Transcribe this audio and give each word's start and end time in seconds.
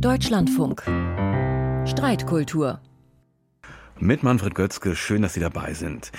Deutschlandfunk. 0.00 0.82
Streitkultur. 1.86 2.80
Mit 3.98 4.22
Manfred 4.22 4.54
Götzke, 4.54 4.94
schön, 4.94 5.22
dass 5.22 5.32
Sie 5.32 5.40
dabei 5.40 5.72
sind. 5.72 6.12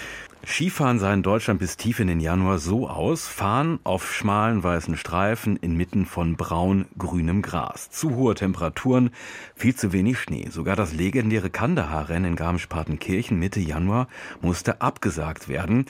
Skifahren 0.50 0.98
sah 0.98 1.14
in 1.14 1.24
Deutschland 1.24 1.60
bis 1.60 1.76
tief 1.76 2.00
in 2.00 2.08
den 2.08 2.22
Januar 2.22 2.58
so 2.58 2.88
aus, 2.88 3.28
fahren 3.28 3.80
auf 3.84 4.14
schmalen 4.14 4.64
weißen 4.64 4.96
Streifen 4.96 5.58
inmitten 5.58 6.06
von 6.06 6.38
braun-grünem 6.38 7.42
Gras. 7.42 7.90
Zu 7.90 8.16
hohe 8.16 8.34
Temperaturen, 8.34 9.12
viel 9.56 9.76
zu 9.76 9.92
wenig 9.92 10.20
Schnee. 10.20 10.48
Sogar 10.50 10.78
das 10.78 10.94
legendäre 10.94 11.50
Kandahar-Rennen 11.50 12.32
in 12.32 12.36
Garmisch-Partenkirchen 12.38 13.38
Mitte 13.38 13.60
Januar 13.60 14.08
musste 14.42 14.80
abgesagt 14.80 15.50
werden. 15.50 15.86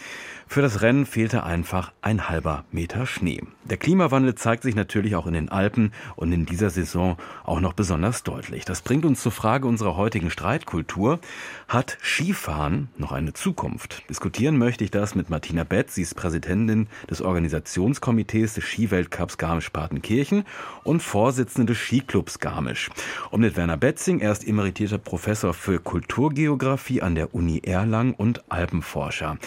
Für 0.47 0.63
das 0.63 0.81
Rennen 0.81 1.05
fehlte 1.05 1.43
einfach 1.43 1.93
ein 2.01 2.27
halber 2.27 2.65
Meter 2.71 3.05
Schnee. 3.05 3.43
Der 3.65 3.77
Klimawandel 3.77 4.33
zeigt 4.33 4.63
sich 4.63 4.75
natürlich 4.75 5.15
auch 5.15 5.27
in 5.27 5.33
den 5.33 5.49
Alpen 5.49 5.93
und 6.15 6.31
in 6.31 6.47
dieser 6.47 6.71
Saison 6.71 7.17
auch 7.43 7.59
noch 7.59 7.73
besonders 7.73 8.23
deutlich. 8.23 8.65
Das 8.65 8.81
bringt 8.81 9.05
uns 9.05 9.21
zur 9.21 9.31
Frage 9.31 9.67
unserer 9.67 9.95
heutigen 9.97 10.31
Streitkultur. 10.31 11.19
Hat 11.67 11.97
Skifahren 12.01 12.89
noch 12.97 13.11
eine 13.11 13.33
Zukunft? 13.33 14.03
Diskutieren 14.09 14.46
Diskutieren 14.47 14.65
möchte 14.65 14.83
ich 14.85 14.91
das 14.91 15.13
mit 15.13 15.29
Martina 15.29 15.65
Betz. 15.65 15.95
Sie 15.95 16.03
ist 16.03 16.15
Präsidentin 16.15 16.87
des 17.09 17.21
Organisationskomitees 17.21 18.53
des 18.53 18.63
Skiweltcups 18.63 19.37
Garmisch-Partenkirchen 19.37 20.45
und 20.85 21.03
Vorsitzende 21.03 21.73
des 21.73 21.81
Skiclubs 21.81 22.39
Garmisch. 22.39 22.89
Und 23.29 23.41
mit 23.41 23.57
Werner 23.57 23.75
Betzing, 23.75 24.21
er 24.21 24.31
ist 24.31 24.47
emeritierter 24.47 24.99
Professor 24.99 25.53
für 25.53 25.79
Kulturgeografie 25.81 27.01
an 27.01 27.15
der 27.15 27.35
Uni 27.35 27.59
Erlangen 27.61 28.13
und 28.13 28.49
Alpenforscher. 28.49 29.37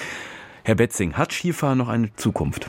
Herr 0.65 0.75
Betzing, 0.75 1.15
hat 1.15 1.33
Skifahren 1.33 1.79
noch 1.79 1.89
eine 1.89 2.15
Zukunft? 2.17 2.69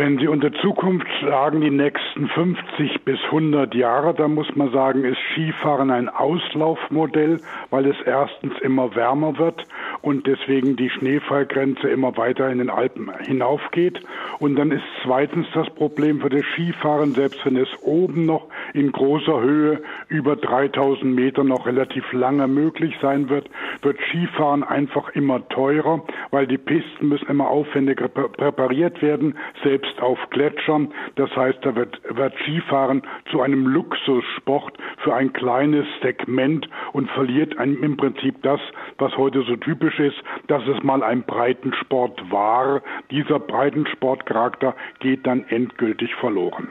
Wenn 0.00 0.18
Sie 0.18 0.28
unter 0.28 0.50
Zukunft 0.50 1.06
sagen, 1.20 1.60
die 1.60 1.68
nächsten 1.68 2.26
50 2.28 3.04
bis 3.04 3.18
100 3.24 3.74
Jahre, 3.74 4.14
dann 4.14 4.32
muss 4.32 4.48
man 4.56 4.72
sagen, 4.72 5.04
ist 5.04 5.18
Skifahren 5.34 5.90
ein 5.90 6.08
Auslaufmodell, 6.08 7.42
weil 7.68 7.84
es 7.84 7.96
erstens 8.06 8.54
immer 8.62 8.94
wärmer 8.96 9.36
wird 9.36 9.66
und 10.00 10.26
deswegen 10.26 10.76
die 10.76 10.88
Schneefallgrenze 10.88 11.86
immer 11.90 12.16
weiter 12.16 12.48
in 12.48 12.56
den 12.56 12.70
Alpen 12.70 13.10
hinaufgeht. 13.26 14.00
Und 14.38 14.56
dann 14.56 14.70
ist 14.70 14.82
zweitens 15.02 15.46
das 15.52 15.68
Problem 15.74 16.22
für 16.22 16.30
das 16.30 16.46
Skifahren, 16.54 17.12
selbst 17.12 17.44
wenn 17.44 17.58
es 17.58 17.68
oben 17.82 18.24
noch 18.24 18.46
in 18.72 18.92
großer 18.92 19.38
Höhe 19.42 19.82
über 20.08 20.34
3000 20.34 21.14
Meter 21.14 21.44
noch 21.44 21.66
relativ 21.66 22.10
lange 22.14 22.48
möglich 22.48 22.94
sein 23.02 23.28
wird, 23.28 23.50
wird 23.82 23.98
Skifahren 24.08 24.64
einfach 24.64 25.10
immer 25.10 25.46
teurer, 25.50 26.02
weil 26.30 26.46
die 26.46 26.56
Pisten 26.56 27.10
müssen 27.10 27.28
immer 27.28 27.50
aufwendiger 27.50 28.08
präpariert 28.08 29.02
werden, 29.02 29.36
selbst 29.62 29.89
auf 29.98 30.18
Gletschern. 30.30 30.92
Das 31.16 31.30
heißt, 31.34 31.58
da 31.62 31.74
wird, 31.74 32.00
wird 32.08 32.34
Skifahren 32.42 33.02
zu 33.30 33.40
einem 33.40 33.66
Luxussport 33.66 34.76
für 35.02 35.14
ein 35.14 35.32
kleines 35.32 35.86
Segment 36.02 36.68
und 36.92 37.10
verliert 37.10 37.58
einem 37.58 37.82
im 37.82 37.96
Prinzip 37.96 38.42
das, 38.42 38.60
was 38.98 39.16
heute 39.16 39.42
so 39.42 39.56
typisch 39.56 39.98
ist, 39.98 40.16
dass 40.46 40.62
es 40.66 40.82
mal 40.82 41.02
ein 41.02 41.22
Breitensport 41.22 42.30
war. 42.30 42.82
Dieser 43.10 43.38
Breitensportcharakter 43.38 44.74
geht 45.00 45.26
dann 45.26 45.44
endgültig 45.48 46.14
verloren. 46.14 46.68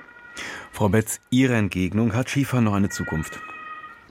Frau 0.72 0.90
Betz, 0.90 1.20
Ihre 1.30 1.56
Entgegnung, 1.56 2.14
hat 2.16 2.30
Skifahren 2.30 2.66
noch 2.66 2.74
eine 2.74 2.90
Zukunft? 2.90 3.40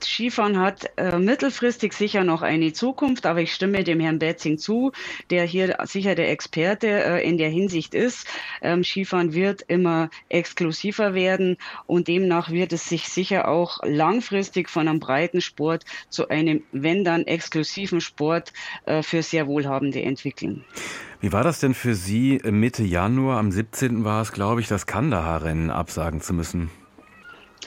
Skifahren 0.04 0.58
hat 0.58 0.90
äh, 0.96 1.18
mittelfristig 1.18 1.92
sicher 1.92 2.24
noch 2.24 2.42
eine 2.42 2.72
Zukunft, 2.72 3.26
aber 3.26 3.40
ich 3.40 3.54
stimme 3.54 3.84
dem 3.84 4.00
Herrn 4.00 4.18
Betzing 4.18 4.58
zu, 4.58 4.92
der 5.30 5.44
hier 5.44 5.76
sicher 5.84 6.14
der 6.14 6.30
Experte 6.30 6.86
äh, 6.88 7.28
in 7.28 7.38
der 7.38 7.48
Hinsicht 7.48 7.94
ist. 7.94 8.26
Ähm, 8.62 8.84
Skifahren 8.84 9.34
wird 9.34 9.62
immer 9.62 10.10
exklusiver 10.28 11.14
werden 11.14 11.56
und 11.86 12.08
demnach 12.08 12.50
wird 12.50 12.72
es 12.72 12.88
sich 12.88 13.08
sicher 13.08 13.48
auch 13.48 13.78
langfristig 13.84 14.68
von 14.68 14.88
einem 14.88 15.00
breiten 15.00 15.40
Sport 15.40 15.84
zu 16.08 16.28
einem, 16.28 16.62
wenn 16.72 17.04
dann, 17.04 17.26
exklusiven 17.26 18.00
Sport 18.00 18.52
äh, 18.86 19.02
für 19.02 19.22
sehr 19.22 19.46
Wohlhabende 19.46 20.02
entwickeln. 20.02 20.64
Wie 21.20 21.32
war 21.32 21.42
das 21.42 21.58
denn 21.58 21.74
für 21.74 21.94
Sie 21.94 22.40
Mitte 22.44 22.84
Januar, 22.84 23.38
am 23.38 23.50
17. 23.50 24.04
war 24.04 24.22
es, 24.22 24.30
glaube 24.32 24.60
ich, 24.60 24.68
das 24.68 24.86
Kandahar-Rennen 24.86 25.70
absagen 25.70 26.20
zu 26.20 26.32
müssen? 26.32 26.70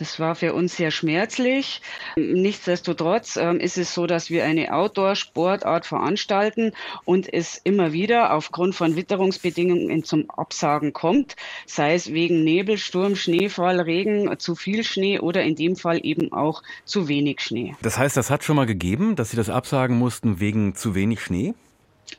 Das 0.02 0.20
war 0.20 0.34
für 0.34 0.56
uns 0.56 0.78
sehr 0.78 0.90
schmerzlich. 0.90 1.80
Nichtsdestotrotz 2.16 3.38
ähm, 3.38 3.60
ist 3.60 3.78
es 3.78 3.94
so, 3.94 4.08
dass 4.08 4.32
wir 4.32 4.46
eine 4.46 4.74
Outdoor-Sportart 4.74 5.86
veranstalten 5.86 6.72
und 7.06 7.32
es 7.32 7.62
immer 7.64 7.94
wieder 7.94 8.34
aufgrund 8.34 8.74
von 8.74 8.96
Witterungsbedingungen 8.96 10.04
zum 10.04 10.28
Absagen 10.32 10.92
kommt, 10.92 11.36
sei 11.68 11.94
es 11.94 12.12
wegen 12.12 12.44
Nebel, 12.44 12.80
Sturm, 12.80 13.16
Schneefall, 13.16 13.80
Regen, 13.80 14.40
zu 14.40 14.56
viel 14.56 14.84
Schnee 14.84 15.20
oder 15.20 15.44
in 15.44 15.56
dem 15.56 15.76
Fall 15.76 16.00
eben 16.02 16.34
auch 16.34 16.64
zu 16.84 17.08
wenig 17.08 17.42
Schnee. 17.42 17.76
Das 17.84 18.00
heißt, 18.00 18.18
das 18.18 18.32
hat 18.32 18.44
schon 18.44 18.56
mal 18.56 18.66
gegeben, 18.66 19.16
dass 19.16 19.30
Sie 19.30 19.38
das 19.38 19.52
absagen 19.52 20.00
mussten 20.00 20.40
wegen 20.40 20.74
zu 20.74 20.96
wenig 20.96 21.22
Schnee? 21.22 21.54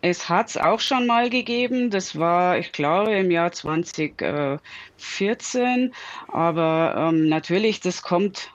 Es 0.01 0.29
hat 0.29 0.49
es 0.49 0.57
auch 0.57 0.81
schon 0.81 1.07
mal 1.07 1.31
gegeben. 1.31 1.91
Das 1.91 2.19
war, 2.19 2.59
ich 2.59 2.73
glaube, 2.73 3.13
im 3.13 3.31
Jahr 3.31 3.53
2014. 3.53 5.95
Aber 6.29 6.95
ähm, 6.97 7.29
natürlich, 7.29 7.81
das 7.81 8.03
kommt 8.03 8.51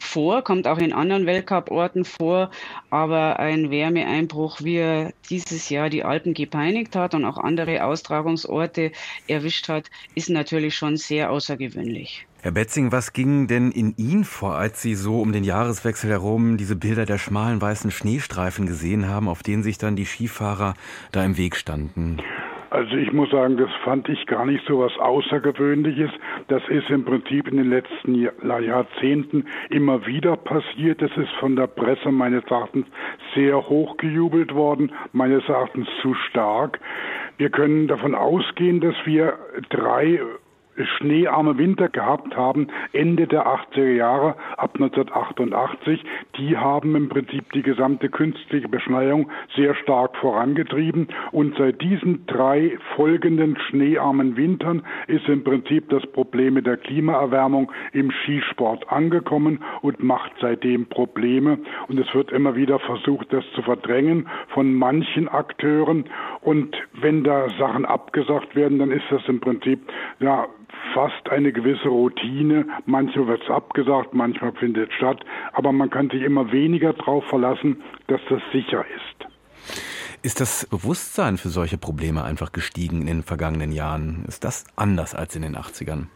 vor, 0.00 0.42
kommt 0.42 0.66
auch 0.66 0.78
in 0.78 0.92
anderen 0.92 1.26
Weltcuporten 1.26 2.04
vor, 2.04 2.50
aber 2.88 3.38
ein 3.38 3.70
Wärmeeinbruch, 3.70 4.60
wie 4.62 4.76
er 4.76 5.12
dieses 5.28 5.68
Jahr 5.68 5.90
die 5.90 6.04
Alpen 6.04 6.34
gepeinigt 6.34 6.96
hat 6.96 7.14
und 7.14 7.24
auch 7.24 7.38
andere 7.38 7.84
Austragungsorte 7.84 8.92
erwischt 9.28 9.68
hat, 9.68 9.90
ist 10.14 10.30
natürlich 10.30 10.74
schon 10.74 10.96
sehr 10.96 11.30
außergewöhnlich. 11.30 12.26
Herr 12.42 12.52
Betzing, 12.52 12.90
was 12.90 13.12
ging 13.12 13.48
denn 13.48 13.70
in 13.70 13.94
Ihnen 13.98 14.24
vor, 14.24 14.54
als 14.54 14.80
Sie 14.80 14.94
so 14.94 15.20
um 15.20 15.30
den 15.30 15.44
Jahreswechsel 15.44 16.08
herum 16.08 16.56
diese 16.56 16.74
Bilder 16.74 17.04
der 17.04 17.18
schmalen 17.18 17.60
weißen 17.60 17.90
Schneestreifen 17.90 18.64
gesehen 18.64 19.08
haben, 19.08 19.28
auf 19.28 19.42
denen 19.42 19.62
sich 19.62 19.76
dann 19.76 19.94
die 19.94 20.06
Skifahrer 20.06 20.72
da 21.12 21.22
im 21.22 21.36
Weg 21.36 21.54
standen? 21.54 22.16
Also 22.70 22.96
ich 22.96 23.12
muss 23.12 23.28
sagen, 23.30 23.58
das 23.58 23.68
fand 23.84 24.08
ich 24.08 24.24
gar 24.24 24.46
nicht 24.46 24.64
so 24.66 24.78
was 24.78 24.96
Außergewöhnliches. 24.98 26.10
Das 26.48 26.62
ist 26.68 26.88
im 26.88 27.04
Prinzip 27.04 27.46
in 27.46 27.58
den 27.58 27.68
letzten 27.68 28.14
Jahrzehnten 28.14 29.44
immer 29.68 30.06
wieder 30.06 30.36
passiert. 30.36 31.02
Das 31.02 31.10
ist 31.18 31.32
von 31.40 31.56
der 31.56 31.66
Presse 31.66 32.10
meines 32.10 32.44
Erachtens 32.44 32.86
sehr 33.34 33.68
hochgejubelt 33.68 34.54
worden, 34.54 34.92
meines 35.12 35.46
Erachtens 35.46 35.88
zu 36.00 36.14
stark. 36.14 36.80
Wir 37.36 37.50
können 37.50 37.86
davon 37.86 38.14
ausgehen, 38.14 38.80
dass 38.80 38.94
wir 39.04 39.34
drei 39.68 40.20
schneearme 40.96 41.58
Winter 41.58 41.88
gehabt 41.88 42.36
haben, 42.36 42.68
Ende 42.92 43.26
der 43.26 43.46
80er 43.46 43.92
Jahre, 43.92 44.36
ab 44.56 44.74
1988, 44.74 46.02
die 46.36 46.56
haben 46.56 46.96
im 46.96 47.08
Prinzip 47.08 47.52
die 47.52 47.62
gesamte 47.62 48.08
künstliche 48.08 48.68
Beschneiung 48.68 49.30
sehr 49.56 49.74
stark 49.74 50.16
vorangetrieben. 50.16 51.08
Und 51.32 51.56
seit 51.56 51.80
diesen 51.80 52.26
drei 52.26 52.78
folgenden 52.96 53.58
schneearmen 53.68 54.36
Wintern 54.36 54.82
ist 55.06 55.28
im 55.28 55.44
Prinzip 55.44 55.88
das 55.90 56.06
Problem 56.12 56.54
mit 56.54 56.66
der 56.66 56.76
Klimaerwärmung 56.76 57.70
im 57.92 58.10
Skisport 58.10 58.90
angekommen 58.90 59.62
und 59.82 60.02
macht 60.02 60.32
seitdem 60.40 60.86
Probleme. 60.86 61.58
Und 61.88 61.98
es 61.98 62.12
wird 62.14 62.32
immer 62.32 62.56
wieder 62.56 62.78
versucht, 62.78 63.32
das 63.32 63.44
zu 63.54 63.62
verdrängen 63.62 64.28
von 64.48 64.74
manchen 64.74 65.28
Akteuren. 65.28 66.04
Und 66.40 66.76
wenn 66.94 67.24
da 67.24 67.48
Sachen 67.58 67.84
abgesagt 67.84 68.54
werden, 68.54 68.78
dann 68.78 68.90
ist 68.90 69.04
das 69.10 69.22
im 69.26 69.40
Prinzip 69.40 69.80
ja 70.20 70.46
fast 70.94 71.28
eine 71.30 71.52
gewisse 71.52 71.88
Routine. 71.88 72.66
Manchmal 72.86 73.28
wird 73.28 73.42
es 73.42 73.50
abgesagt, 73.50 74.14
manchmal 74.14 74.52
findet 74.52 74.90
es 74.90 74.96
statt, 74.96 75.24
aber 75.52 75.72
man 75.72 75.90
kann 75.90 76.10
sich 76.10 76.22
immer 76.22 76.50
weniger 76.52 76.92
darauf 76.92 77.24
verlassen, 77.26 77.82
dass 78.06 78.20
das 78.28 78.40
sicher 78.52 78.84
ist. 78.94 79.20
Ist 80.22 80.40
das 80.40 80.66
Bewusstsein 80.66 81.38
für 81.38 81.48
solche 81.48 81.78
Probleme 81.78 82.22
einfach 82.24 82.52
gestiegen 82.52 83.00
in 83.02 83.06
den 83.06 83.22
vergangenen 83.22 83.72
Jahren? 83.72 84.24
Ist 84.28 84.44
das 84.44 84.64
anders 84.76 85.14
als 85.14 85.34
in 85.34 85.42
den 85.42 85.56
80ern? 85.56 86.06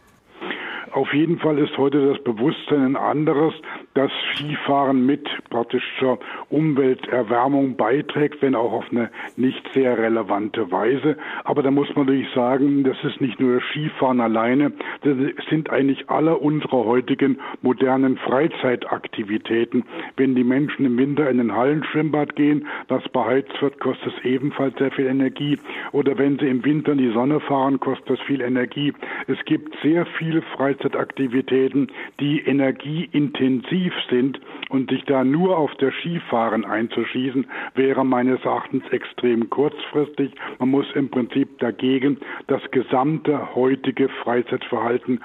Auf 0.95 1.13
jeden 1.13 1.41
Fall 1.41 1.59
ist 1.59 1.77
heute 1.77 2.07
das 2.07 2.23
Bewusstsein 2.23 2.85
ein 2.85 2.97
anderes, 2.97 3.53
dass 3.95 4.13
Skifahren 4.33 5.05
mit 5.05 5.29
praktisch 5.51 5.83
zur 5.99 6.21
Umwelterwärmung 6.51 7.77
beiträgt, 7.77 8.41
wenn 8.43 8.55
auch 8.55 8.73
auf 8.73 8.85
eine 8.93 9.11
nicht 9.37 9.61
sehr 9.75 9.99
relevante 9.99 10.71
Weise. 10.71 11.17
Aber 11.43 11.65
da 11.65 11.73
muss 11.73 11.89
man 11.97 12.07
natürlich 12.07 12.33
sagen, 12.33 12.85
das 12.85 12.97
ist 13.03 13.21
nicht 13.21 13.41
nur 13.41 13.57
das 13.57 13.65
Skifahren 13.71 14.21
alleine, 14.21 14.71
das 15.03 15.17
sind 15.51 15.69
eigentlich 15.69 16.09
alle 16.11 16.37
unsere 16.37 16.85
heutigen 16.85 17.41
modernen 17.61 18.17
Freizeitaktivitäten. 18.19 19.83
Wenn 20.17 20.37
die 20.37 20.45
Menschen 20.45 20.87
im 20.87 20.97
Winter 20.97 21.29
in 21.29 21.39
den 21.39 21.57
Hallenschwimmbad 21.57 22.37
gehen, 22.37 22.69
das 22.87 23.03
beheizt 23.09 23.61
wird, 23.61 23.81
kostet 23.81 24.13
es 24.17 24.25
ebenfalls 24.25 24.79
sehr 24.79 24.93
viel 24.93 25.07
Energie. 25.07 25.59
Oder 25.91 26.17
wenn 26.19 26.39
sie 26.39 26.47
im 26.47 26.65
Winter 26.65 26.93
in 26.93 26.99
die 26.99 27.13
Sonne 27.13 27.41
fahren, 27.41 27.81
kostet 27.81 28.11
das 28.11 28.21
viel 28.29 28.43
Energie. 28.43 28.93
Es 29.27 29.45
gibt 29.45 29.75
sehr 29.83 30.07
viele 30.19 30.43
Freizeitaktivitäten 30.43 30.84
Freizeitaktivitäten, 30.85 31.89
die 32.21 32.41
energieintensiv 32.41 33.93
sind 34.11 34.41
und 34.69 34.91
sich 34.91 35.05
da 35.05 35.25
nur 35.25 35.57
auf 35.57 35.75
der 35.77 35.93
Skifahren 35.93 36.65
einzuschießen, 36.65 37.47
wäre 37.75 38.05
meines 38.05 38.45
Erachtens 38.45 38.85
extrem 38.91 39.49
kurzfristig. 39.51 40.33
Man 40.59 40.71
muss 40.71 40.87
im 40.95 41.11
Prinzip 41.11 41.59
dagegen 41.59 42.19
das 42.47 42.63
gesamte 42.71 43.55
heutige 43.55 44.09
Freizeitverhalten 44.09 45.21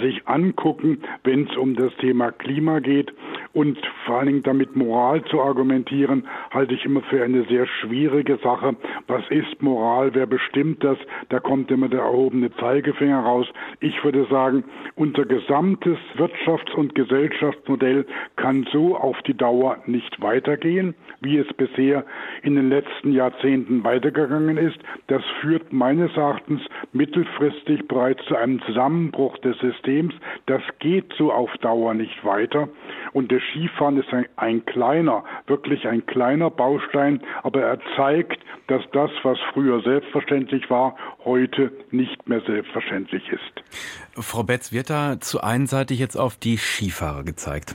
sich 0.00 0.26
angucken, 0.26 1.02
wenn 1.22 1.48
es 1.48 1.56
um 1.56 1.74
das 1.74 1.94
Thema 1.96 2.32
Klima 2.32 2.80
geht. 2.80 3.12
Und 3.52 3.78
vor 4.04 4.16
allen 4.16 4.26
Dingen 4.26 4.42
damit 4.42 4.74
Moral 4.74 5.22
zu 5.24 5.40
argumentieren, 5.40 6.26
halte 6.50 6.74
ich 6.74 6.84
immer 6.84 7.02
für 7.02 7.22
eine 7.22 7.44
sehr 7.44 7.66
schwierige 7.66 8.36
Sache. 8.38 8.74
Was 9.06 9.22
ist 9.30 9.62
Moral? 9.62 10.10
Wer 10.14 10.26
bestimmt 10.26 10.82
das? 10.82 10.98
Da 11.28 11.38
kommt 11.38 11.70
immer 11.70 11.88
der 11.88 12.00
erhobene 12.00 12.50
Zeigefinger 12.56 13.20
raus. 13.20 13.46
Ich 13.80 14.02
würde 14.02 14.26
sagen, 14.28 14.64
unser 14.96 15.24
gesamtes 15.24 15.98
Wirtschafts- 16.16 16.74
und 16.74 16.94
Gesellschaftsmodell 16.94 18.06
kann 18.36 18.66
so 18.72 18.96
auf 18.96 19.20
die 19.22 19.36
Dauer 19.36 19.78
nicht 19.86 20.20
weitergehen, 20.20 20.94
wie 21.20 21.38
es 21.38 21.52
bisher 21.54 22.04
in 22.42 22.56
den 22.56 22.68
letzten 22.68 23.12
Jahrzehnten 23.12 23.84
weitergegangen 23.84 24.56
ist. 24.56 24.78
Das 25.06 25.22
führt 25.40 25.72
meines 25.72 26.14
Erachtens 26.16 26.60
mittelfristig 26.92 27.86
bereits 27.86 28.24
zu 28.26 28.36
einem 28.36 28.60
Zusammenbruch 28.62 29.38
des 29.38 29.53
Systems. 29.60 30.14
Das 30.46 30.62
geht 30.78 31.12
so 31.16 31.32
auf 31.32 31.50
Dauer 31.60 31.94
nicht 31.94 32.24
weiter. 32.24 32.68
Und 33.12 33.30
das 33.32 33.40
Skifahren 33.50 33.96
ist 33.98 34.12
ein, 34.12 34.26
ein 34.36 34.64
kleiner, 34.64 35.24
wirklich 35.46 35.86
ein 35.86 36.04
kleiner 36.06 36.50
Baustein, 36.50 37.20
aber 37.42 37.62
er 37.62 37.78
zeigt, 37.96 38.42
dass 38.66 38.82
das, 38.92 39.10
was 39.22 39.38
früher 39.52 39.80
selbstverständlich 39.82 40.68
war, 40.70 40.96
heute 41.24 41.72
nicht 41.90 42.28
mehr 42.28 42.40
selbstverständlich 42.40 43.28
ist. 43.28 43.64
Frau 44.16 44.42
Betz, 44.42 44.72
wird 44.72 44.90
da 44.90 45.20
zu 45.20 45.40
einseitig 45.40 45.98
jetzt 45.98 46.16
auf 46.16 46.36
die 46.36 46.56
Skifahrer 46.56 47.24
gezeigt? 47.24 47.74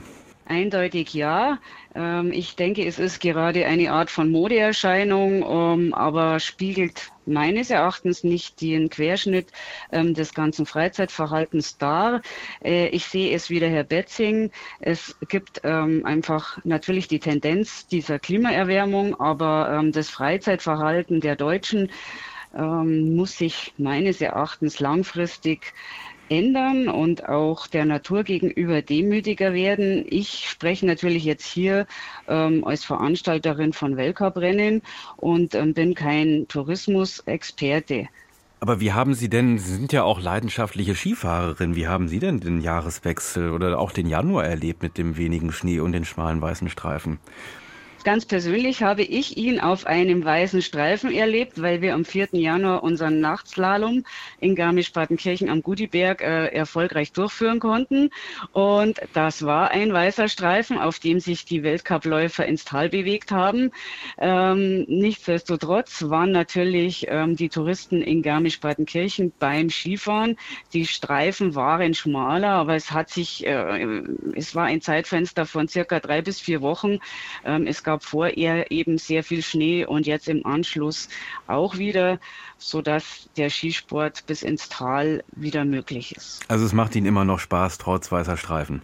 Eindeutig 0.50 1.14
ja. 1.14 1.60
Ähm, 1.94 2.32
ich 2.32 2.56
denke, 2.56 2.84
es 2.84 2.98
ist 2.98 3.20
gerade 3.20 3.66
eine 3.66 3.92
Art 3.92 4.10
von 4.10 4.32
Modeerscheinung, 4.32 5.44
ähm, 5.48 5.94
aber 5.94 6.40
spiegelt 6.40 7.12
meines 7.24 7.70
Erachtens 7.70 8.24
nicht 8.24 8.60
den 8.60 8.90
Querschnitt 8.90 9.52
ähm, 9.92 10.12
des 10.12 10.34
ganzen 10.34 10.66
Freizeitverhaltens 10.66 11.78
dar. 11.78 12.20
Äh, 12.64 12.88
ich 12.88 13.04
sehe 13.04 13.32
es 13.32 13.48
wie 13.48 13.60
der 13.60 13.70
Herr 13.70 13.84
Betzing. 13.84 14.50
Es 14.80 15.16
gibt 15.28 15.64
einfach 15.64 16.58
natürlich 16.64 17.06
die 17.06 17.20
Tendenz 17.20 17.86
dieser 17.86 18.18
Klimaerwärmung, 18.18 19.20
aber 19.20 19.84
das 19.92 20.10
Freizeitverhalten 20.10 21.20
der 21.20 21.36
Deutschen 21.36 21.90
muss 22.52 23.36
sich 23.36 23.72
meines 23.78 24.20
Erachtens 24.20 24.80
langfristig 24.80 25.72
ändern 26.30 26.88
und 26.88 27.28
auch 27.28 27.66
der 27.66 27.84
Natur 27.84 28.24
gegenüber 28.24 28.80
demütiger 28.80 29.52
werden. 29.52 30.04
Ich 30.08 30.48
spreche 30.48 30.86
natürlich 30.86 31.24
jetzt 31.24 31.46
hier 31.46 31.86
ähm, 32.28 32.64
als 32.64 32.84
Veranstalterin 32.84 33.72
von 33.72 33.96
Weltcuprennen 33.96 34.82
und 35.16 35.54
ähm, 35.54 35.74
bin 35.74 35.94
kein 35.94 36.46
Tourismusexperte. 36.48 38.08
Aber 38.60 38.78
wie 38.78 38.92
haben 38.92 39.14
Sie 39.14 39.30
denn, 39.30 39.58
Sie 39.58 39.74
sind 39.74 39.92
ja 39.92 40.04
auch 40.04 40.20
leidenschaftliche 40.20 40.94
Skifahrerin, 40.94 41.76
wie 41.76 41.88
haben 41.88 42.08
Sie 42.08 42.18
denn 42.18 42.40
den 42.40 42.60
Jahreswechsel 42.60 43.50
oder 43.50 43.78
auch 43.78 43.90
den 43.90 44.06
Januar 44.06 44.44
erlebt 44.44 44.82
mit 44.82 44.98
dem 44.98 45.16
wenigen 45.16 45.50
Schnee 45.50 45.80
und 45.80 45.92
den 45.92 46.04
schmalen 46.04 46.42
weißen 46.42 46.68
Streifen? 46.68 47.18
Ganz 48.02 48.24
persönlich 48.24 48.82
habe 48.82 49.02
ich 49.02 49.36
ihn 49.36 49.60
auf 49.60 49.86
einem 49.86 50.24
weißen 50.24 50.62
Streifen 50.62 51.12
erlebt, 51.12 51.60
weil 51.60 51.82
wir 51.82 51.92
am 51.92 52.06
4. 52.06 52.28
Januar 52.32 52.82
unseren 52.82 53.20
Nachtslalom 53.20 54.04
in 54.40 54.54
Garmisch-Partenkirchen 54.54 55.50
am 55.50 55.62
Gudiberg 55.62 56.22
äh, 56.22 56.46
erfolgreich 56.46 57.12
durchführen 57.12 57.60
konnten. 57.60 58.08
Und 58.52 58.98
das 59.12 59.44
war 59.44 59.70
ein 59.72 59.92
weißer 59.92 60.28
Streifen, 60.28 60.78
auf 60.78 60.98
dem 60.98 61.20
sich 61.20 61.44
die 61.44 61.62
Weltcupläufer 61.62 62.46
ins 62.46 62.64
Tal 62.64 62.88
bewegt 62.88 63.32
haben. 63.32 63.70
Ähm, 64.16 64.86
nichtsdestotrotz 64.88 66.04
waren 66.08 66.32
natürlich 66.32 67.06
ähm, 67.06 67.36
die 67.36 67.50
Touristen 67.50 68.00
in 68.00 68.22
Garmisch-Partenkirchen 68.22 69.30
beim 69.38 69.68
Skifahren. 69.68 70.38
Die 70.72 70.86
Streifen 70.86 71.54
waren 71.54 71.92
schmaler, 71.92 72.52
aber 72.52 72.76
es 72.76 72.92
hat 72.92 73.10
sich, 73.10 73.46
äh, 73.46 74.04
es 74.34 74.54
war 74.54 74.64
ein 74.64 74.80
Zeitfenster 74.80 75.44
von 75.44 75.68
circa 75.68 76.00
drei 76.00 76.22
bis 76.22 76.40
vier 76.40 76.62
Wochen. 76.62 76.98
Ähm, 77.44 77.66
es 77.66 77.82
gab 77.82 77.89
vorher 77.98 78.70
eben 78.70 78.98
sehr 78.98 79.24
viel 79.24 79.42
Schnee 79.42 79.84
und 79.84 80.06
jetzt 80.06 80.28
im 80.28 80.46
Anschluss 80.46 81.08
auch 81.46 81.78
wieder, 81.78 82.18
sodass 82.58 83.28
der 83.36 83.50
Skisport 83.50 84.26
bis 84.26 84.42
ins 84.42 84.68
Tal 84.68 85.24
wieder 85.32 85.64
möglich 85.64 86.14
ist. 86.14 86.42
Also 86.48 86.64
es 86.64 86.72
macht 86.72 86.94
Ihnen 86.94 87.06
immer 87.06 87.24
noch 87.24 87.40
Spaß, 87.40 87.78
trotz 87.78 88.12
weißer 88.12 88.36
Streifen. 88.36 88.82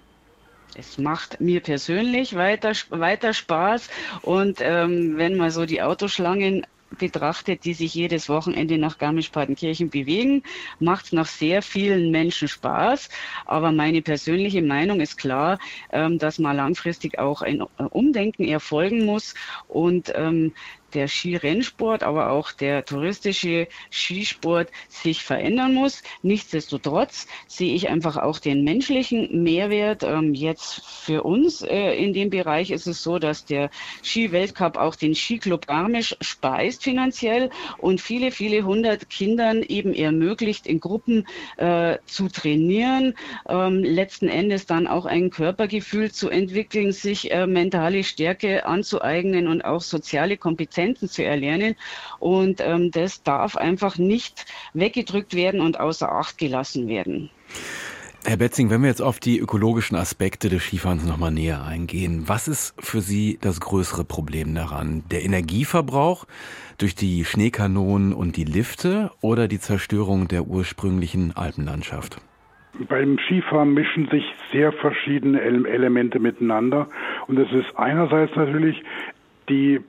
Es 0.79 0.99
macht 0.99 1.41
mir 1.41 1.61
persönlich 1.61 2.35
weiter, 2.35 2.73
weiter 2.91 3.33
Spaß 3.33 3.89
und 4.23 4.59
ähm, 4.61 5.17
wenn 5.17 5.37
man 5.37 5.51
so 5.51 5.65
die 5.65 5.81
Autoschlangen 5.81 6.67
betrachtet, 6.99 7.65
die 7.65 7.75
sich 7.75 7.95
jedes 7.95 8.29
Wochenende 8.29 8.79
nach 8.79 8.99
Garmisch-Partenkirchen 8.99 9.91
bewegen, 9.91 10.43
macht 10.79 11.07
es 11.07 11.13
nach 11.13 11.27
sehr 11.27 11.63
vielen 11.63 12.11
Menschen 12.11 12.49
Spaß. 12.49 13.09
Aber 13.45 13.73
meine 13.73 14.03
persönliche 14.03 14.63
Meinung 14.63 15.01
ist 15.01 15.17
klar, 15.17 15.59
ähm, 15.93 16.19
dass 16.19 16.39
mal 16.39 16.53
langfristig 16.53 17.19
auch 17.19 17.43
ein 17.43 17.61
äh, 17.61 17.83
Umdenken 17.91 18.45
erfolgen 18.45 19.05
muss 19.05 19.35
und 19.69 20.13
ähm, 20.15 20.53
der 20.95 21.09
Skirennsport, 21.09 22.03
aber 22.03 22.31
auch 22.31 22.53
der 22.53 22.85
touristische 22.85 23.69
Skisport 23.91 24.71
sich 24.89 25.23
verändern 25.23 25.75
muss. 25.75 26.03
Nichtsdestotrotz 26.23 27.27
sehe 27.47 27.75
ich 27.75 27.89
einfach 27.89 28.17
auch 28.17 28.39
den 28.39 28.65
menschlichen 28.65 29.43
Mehrwert. 29.43 30.03
Ähm, 30.03 30.35
jetzt 30.35 30.85
für 30.85 31.23
uns 31.23 31.63
äh, 31.63 31.93
in 31.93 32.13
dem 32.13 32.31
Bereich 32.31 32.71
ist 32.71 32.87
es 32.87 33.03
so, 33.03 33.19
dass 33.19 33.45
der 33.45 33.71
Skiweltcup 34.03 34.77
auch 34.77 34.95
den 34.95 35.15
Skiclub 35.15 35.67
Garmisch 35.67 36.17
speist 36.21 36.85
finanziell 36.85 37.51
und 37.79 38.01
viele, 38.01 38.31
viele 38.31 38.65
hundert 38.65 39.11
Kindern 39.11 39.63
eben 39.63 39.93
ermöglicht, 39.93 40.67
in 40.67 40.81
Gruppen 40.81 41.27
äh, 41.57 41.99
zu 42.07 42.29
trainieren, 42.29 43.15
ähm, 43.49 43.83
letzten 43.83 44.29
Endes 44.29 44.67
dann 44.67 44.87
auch 44.87 45.07
ein 45.07 45.31
Körpergefühl 45.31 46.13
zu 46.13 46.29
entwickeln, 46.29 46.93
sich 46.93 47.31
äh, 47.33 47.47
mentale 47.47 48.05
Stärke 48.05 48.67
anzueignen 48.67 49.49
und 49.49 49.65
auch 49.65 49.81
soziale 49.81 50.37
Kompetenzen 50.37 50.76
Kompetenzen 50.77 51.09
zu 51.09 51.25
erlernen. 51.25 51.77
Und 52.19 52.61
ähm, 52.61 52.91
das 52.91 53.23
darf 53.23 53.57
einfach 53.57 53.99
nicht 53.99 54.47
weggedrückt 54.75 55.35
werden 55.35 55.61
und 55.61 55.81
außer 55.81 56.11
Acht 56.11 56.39
gelassen 56.39 56.89
werden. 56.89 57.31
Herr 58.25 58.37
Betzing, 58.37 58.71
wenn 58.71 58.83
wir 58.83 58.89
jetzt 58.89 59.03
auf 59.03 59.21
die 59.21 59.39
ökologischen 59.39 59.97
Aspekte 59.97 60.49
des 60.49 60.65
Skifahrens 60.65 61.07
nochmal 61.07 61.31
näher 61.31 61.65
eingehen, 61.65 62.25
was 62.27 62.49
ist 62.49 62.75
für 62.81 63.01
Sie 63.01 63.39
das 63.41 63.61
größere 63.61 64.05
Problem 64.05 64.55
daran? 64.55 65.05
Der 65.13 65.25
Energieverbrauch 65.25 66.27
durch 66.77 66.97
die 66.97 67.25
Schneekanonen 67.25 68.13
und 68.13 68.37
die 68.37 68.45
Lifte 68.45 69.13
oder 69.21 69.47
die 69.47 69.61
Zerstörung 69.61 70.27
der 70.27 70.47
ursprünglichen 70.47 71.37
Alpenlandschaft? 71.37 72.21
Beim 72.89 73.17
Skifahren 73.27 73.73
mischen 73.73 74.09
sich 74.11 74.25
sehr 74.53 74.73
verschiedene 74.73 75.41
Elemente 75.41 76.19
miteinander. 76.19 76.89
Und 77.29 77.39
es 77.39 77.51
ist 77.53 77.79
einerseits 77.79 78.35
natürlich 78.35 78.83
die 79.49 79.81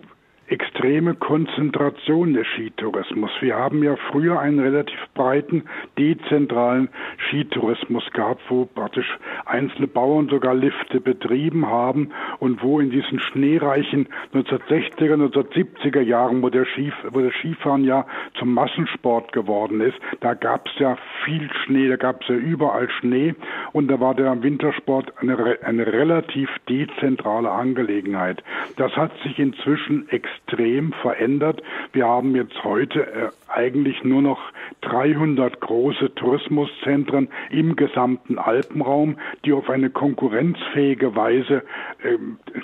extreme 0.49 1.13
Konzentration 1.15 2.33
des 2.33 2.47
Skitourismus. 2.47 3.31
Wir 3.41 3.55
haben 3.55 3.83
ja 3.83 3.95
früher 4.11 4.39
einen 4.39 4.59
relativ 4.59 4.97
breiten, 5.13 5.63
dezentralen 5.97 6.89
Skitourismus 7.27 8.03
gehabt, 8.13 8.41
wo 8.47 8.65
praktisch 8.65 9.17
einzelne 9.45 9.87
Bauern 9.87 10.29
sogar 10.29 10.55
Lifte 10.55 11.01
betrieben 11.01 11.67
haben 11.67 12.11
und 12.39 12.63
wo 12.63 12.79
in 12.79 12.91
diesen 12.91 13.19
schneereichen 13.19 14.07
1960er, 14.33 15.15
1970er 15.15 16.01
Jahren, 16.01 16.41
wo, 16.41 16.49
der 16.49 16.65
Skif 16.65 16.93
wo 17.11 17.19
das 17.19 17.33
Skifahren 17.33 17.83
ja 17.83 18.05
zum 18.39 18.53
Massensport 18.53 19.33
geworden 19.33 19.81
ist, 19.81 19.97
da 20.21 20.33
gab 20.33 20.67
es 20.67 20.79
ja 20.79 20.97
viel 21.25 21.49
Schnee, 21.65 21.89
da 21.89 21.97
gab 21.97 22.21
es 22.21 22.29
ja 22.29 22.35
überall 22.35 22.89
Schnee 22.89 23.35
und 23.73 23.89
da 23.89 23.99
war 23.99 24.15
der 24.15 24.41
Wintersport 24.41 25.11
eine, 25.17 25.57
eine 25.63 25.87
relativ 25.87 26.49
dezentrale 26.69 27.51
Angelegenheit. 27.51 28.43
Das 28.77 28.95
hat 28.95 29.11
sich 29.23 29.39
inzwischen 29.39 30.07
extrem 30.09 30.36
extrem 30.37 30.93
verändert. 31.01 31.61
Wir 31.93 32.05
haben 32.05 32.35
jetzt 32.35 32.63
heute 32.63 33.01
äh, 33.01 33.29
eigentlich 33.57 34.03
nur 34.03 34.21
noch 34.21 34.39
300 34.81 35.59
große 35.59 36.13
Tourismuszentren 36.13 37.29
im 37.49 37.75
gesamten 37.75 38.37
Alpenraum, 38.37 39.17
die 39.43 39.53
auf 39.53 39.69
eine 39.69 39.89
konkurrenzfähige 39.89 41.15
Weise 41.15 41.63
äh, 42.03 42.17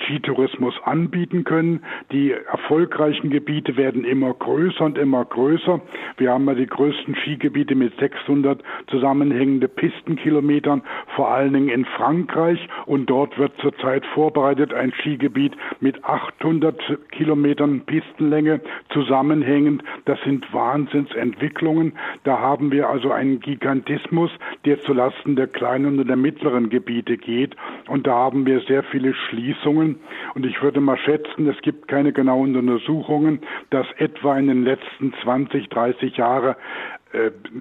Skitourismus 0.06 0.76
anbieten 0.84 1.44
können. 1.44 1.84
Die 2.12 2.32
erfolgreichen 2.32 3.32
Gebiete 3.32 3.76
werden 3.76 4.06
immer 4.06 4.34
größer 4.36 4.86
und 4.86 4.98
immer 5.00 5.26
größer. 5.26 5.82
Wir 6.18 6.32
haben 6.32 6.46
ja 6.46 6.54
die 6.54 6.68
größten 6.68 7.16
Skigebiete 7.16 7.74
mit 7.74 7.98
600 8.00 8.62
zusammenhängende 8.88 9.68
Pistenkilometern, 9.68 10.84
vor 11.16 11.32
allen 11.32 11.54
Dingen 11.54 11.70
in 11.70 11.86
Frankreich. 11.86 12.60
Und 12.86 13.10
dort 13.10 13.38
wird 13.40 13.54
zurzeit 13.62 14.06
vorbereitet 14.14 14.74
ein 14.74 14.94
Skigebiet 15.02 15.54
mit 15.80 16.04
800 16.06 16.80
Kilometern 17.12 17.82
Pistenlänge 17.82 18.62
zusammenhängend. 18.90 19.84
Das 20.06 20.20
sind 20.24 20.46
Wahnsinnsentwicklungen. 20.84 21.94
Da 22.24 22.40
haben 22.40 22.72
wir 22.72 22.90
also 22.90 23.12
einen 23.12 23.40
Gigantismus, 23.40 24.32
der 24.66 24.82
zulasten 24.82 25.36
der 25.36 25.48
kleinen 25.48 26.00
und 26.00 26.08
der 26.08 26.16
mittleren 26.16 26.70
Gebiete 26.70 27.18
geht. 27.18 27.56
Und 27.88 28.08
da 28.08 28.14
haben 28.14 28.46
wir 28.46 28.62
sehr 28.62 28.84
viele 28.84 29.14
Schließungen. 29.14 30.00
Und 30.36 30.46
ich 30.46 30.62
würde 30.62 30.82
mal 30.82 30.98
schätzen, 30.98 31.48
es 31.48 31.62
gibt 31.62 31.88
keine 31.88 32.14
genauen 32.14 32.56
Untersuchungen, 32.56 33.40
dass 33.70 33.88
etwa 33.98 34.38
in 34.38 34.48
den 34.48 34.64
letzten 34.64 35.14
20, 35.24 35.70
30 35.70 36.18
Jahren 36.18 36.56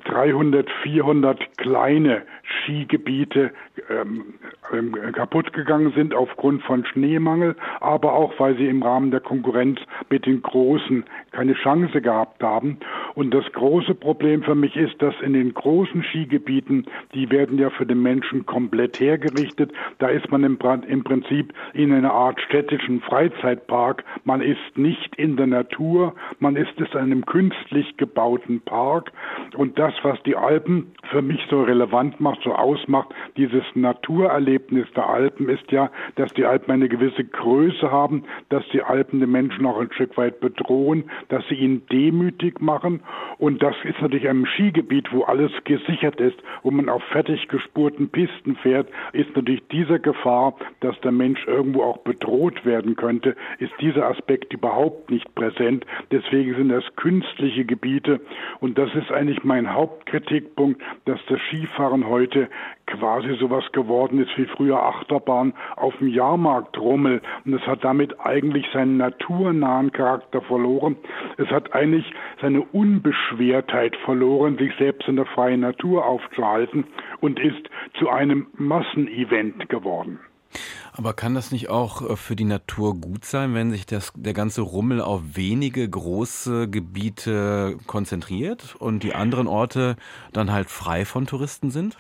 300, 0.05 0.71
400 0.83 1.59
kleine 1.59 2.23
Skigebiete 2.43 3.51
ähm, 3.91 4.35
ähm, 4.73 4.97
kaputt 5.13 5.53
gegangen 5.53 5.93
sind 5.95 6.15
aufgrund 6.15 6.63
von 6.63 6.87
Schneemangel, 6.87 7.55
aber 7.81 8.15
auch 8.15 8.33
weil 8.39 8.57
sie 8.57 8.67
im 8.67 8.83
Rahmen 8.83 9.11
der 9.11 9.21
Konkurrenz 9.21 9.79
mit 10.09 10.25
den 10.25 10.41
Großen 10.41 11.05
keine 11.33 11.53
Chance 11.53 12.01
gehabt 12.01 12.43
haben. 12.43 12.79
Und 13.15 13.33
das 13.33 13.45
große 13.53 13.95
Problem 13.95 14.43
für 14.43 14.55
mich 14.55 14.77
ist, 14.77 15.01
dass 15.03 15.15
in 15.21 15.35
den 15.35 15.55
großen 15.55 16.03
Skigebieten, 16.05 16.87
die 17.15 17.31
werden 17.31 17.59
ja 17.59 17.71
für 17.71 17.87
den 17.87 18.03
Menschen 18.03 18.47
komplett 18.47 19.01
hergerichtet, 19.01 19.73
da 19.99 20.09
ist 20.09 20.31
man 20.31 20.45
im, 20.45 20.59
im 20.89 21.05
Prinzip 21.05 21.53
in 21.75 21.93
einer 21.93 22.13
Art 22.13 22.41
städtischen 22.41 23.01
Freizeitpark. 23.01 24.05
Man 24.25 24.41
ist 24.41 24.77
nicht 24.77 25.15
in 25.17 25.37
der 25.37 25.47
Natur, 25.47 26.15
man 26.39 26.57
ist 26.57 26.73
in 26.79 26.99
einem 26.99 27.27
künstlich 27.27 27.97
gebauten 27.97 28.61
Park. 28.61 29.13
Und 29.57 29.79
das, 29.79 29.93
was 30.03 30.23
die 30.25 30.37
Alpen 30.37 30.93
für 31.11 31.23
mich 31.23 31.41
so 31.51 31.63
relevant 31.63 32.21
macht, 32.21 32.43
so 32.43 32.55
ausmacht, 32.55 33.15
dieses 33.37 33.65
Naturerlebnis 33.75 34.87
der 34.97 35.09
Alpen 35.09 35.49
ist 35.49 35.71
ja, 35.71 35.91
dass 36.17 36.33
die 36.35 36.45
Alpen 36.45 36.73
eine 36.73 36.89
gewisse 36.89 37.25
Größe 37.25 37.91
haben, 37.91 38.25
dass 38.49 38.65
die 38.73 38.83
Alpen 38.83 39.21
den 39.21 39.31
Menschen 39.31 39.67
auch 39.67 39.81
ein 39.81 39.93
Stück 39.93 40.17
weit 40.17 40.41
bedrohen, 40.41 41.05
dass 41.29 41.47
sie 41.49 41.55
ihn 41.55 41.83
demütig 41.91 42.61
machen. 42.61 43.02
Und 43.39 43.63
das 43.63 43.75
ist 43.85 44.01
natürlich 44.01 44.29
ein 44.29 44.47
Skigebiet, 44.47 45.13
wo 45.13 45.23
alles 45.23 45.51
gesichert 45.65 46.21
ist, 46.21 46.37
wo 46.63 46.71
man 46.71 46.89
auf 46.89 47.03
fertig 47.05 47.49
gespurten 47.49 48.09
Pisten 48.09 48.57
fährt, 48.57 48.89
ist 49.13 49.35
natürlich 49.35 49.63
diese 49.71 49.99
Gefahr, 49.99 50.55
dass 50.81 50.99
der 51.01 51.13
Mensch 51.13 51.47
irgendwo 51.47 51.83
auch 51.83 51.99
bedroht 51.99 52.65
werden 52.65 52.97
könnte, 52.97 53.37
ist 53.59 53.73
dieser 53.81 54.09
Aspekt 54.09 54.53
überhaupt 54.53 55.11
nicht 55.11 55.35
präsent. 55.35 55.85
Deswegen 56.11 56.55
sind 56.55 56.69
das 56.69 56.85
künstliche 56.97 57.65
Gebiete. 57.65 58.21
Und 58.61 58.79
das 58.79 58.95
ist 58.95 59.11
eigentlich 59.11 59.45
mein 59.45 59.73
Hauptkritikpunkt, 59.73 60.81
dass 61.05 61.21
das 61.29 61.41
Skifahren 61.49 62.07
heute 62.07 62.49
quasi 62.99 63.37
sowas 63.39 63.65
geworden 63.73 64.21
ist 64.21 64.37
wie 64.37 64.47
früher 64.47 64.83
Achterbahn 64.83 65.55
auf 65.77 65.97
dem 65.99 66.09
Jahrmarktrummel. 66.09 67.21
Und 67.45 67.55
es 67.55 67.67
hat 67.67 67.85
damit 67.85 68.19
eigentlich 68.21 68.67
seinen 68.73 68.97
naturnahen 68.97 69.93
Charakter 69.93 70.43
verloren. 70.43 70.97
Es 71.37 71.49
hat 71.49 71.73
eigentlich 71.73 72.05
seine 72.41 72.63
Unbeschwertheit 72.63 73.97
verloren, 74.05 74.59
sich 74.59 74.73
selbst 74.79 75.09
in 75.09 75.17
der 75.17 75.27
freien 75.27 75.61
Natur 75.61 76.07
aufzuhalten 76.07 76.85
und 77.21 77.41
ist 77.41 77.69
zu 77.99 78.09
einem 78.09 78.47
Massenevent 78.57 79.69
geworden. 79.69 80.19
Aber 80.93 81.15
kann 81.15 81.35
das 81.35 81.53
nicht 81.53 81.71
auch 81.71 82.03
äh, 82.03 82.17
für 82.17 82.37
die 82.37 82.45
Natur 82.45 82.95
gut 82.95 83.25
sein, 83.25 83.55
wenn 83.55 83.71
sich 83.71 83.87
das, 83.87 84.13
der 84.15 84.35
ganze 84.35 84.61
Rummel 84.61 85.01
auf 85.01 85.23
wenige 85.35 85.89
große 85.89 86.69
Gebiete 86.69 87.79
konzentriert 87.87 88.77
und 88.79 89.03
die 89.03 89.15
anderen 89.15 89.47
Orte 89.47 89.97
dann 90.33 90.53
halt 90.53 90.69
frei 90.69 91.05
von 91.05 91.27
Touristen 91.27 91.71
sind? 91.71 91.97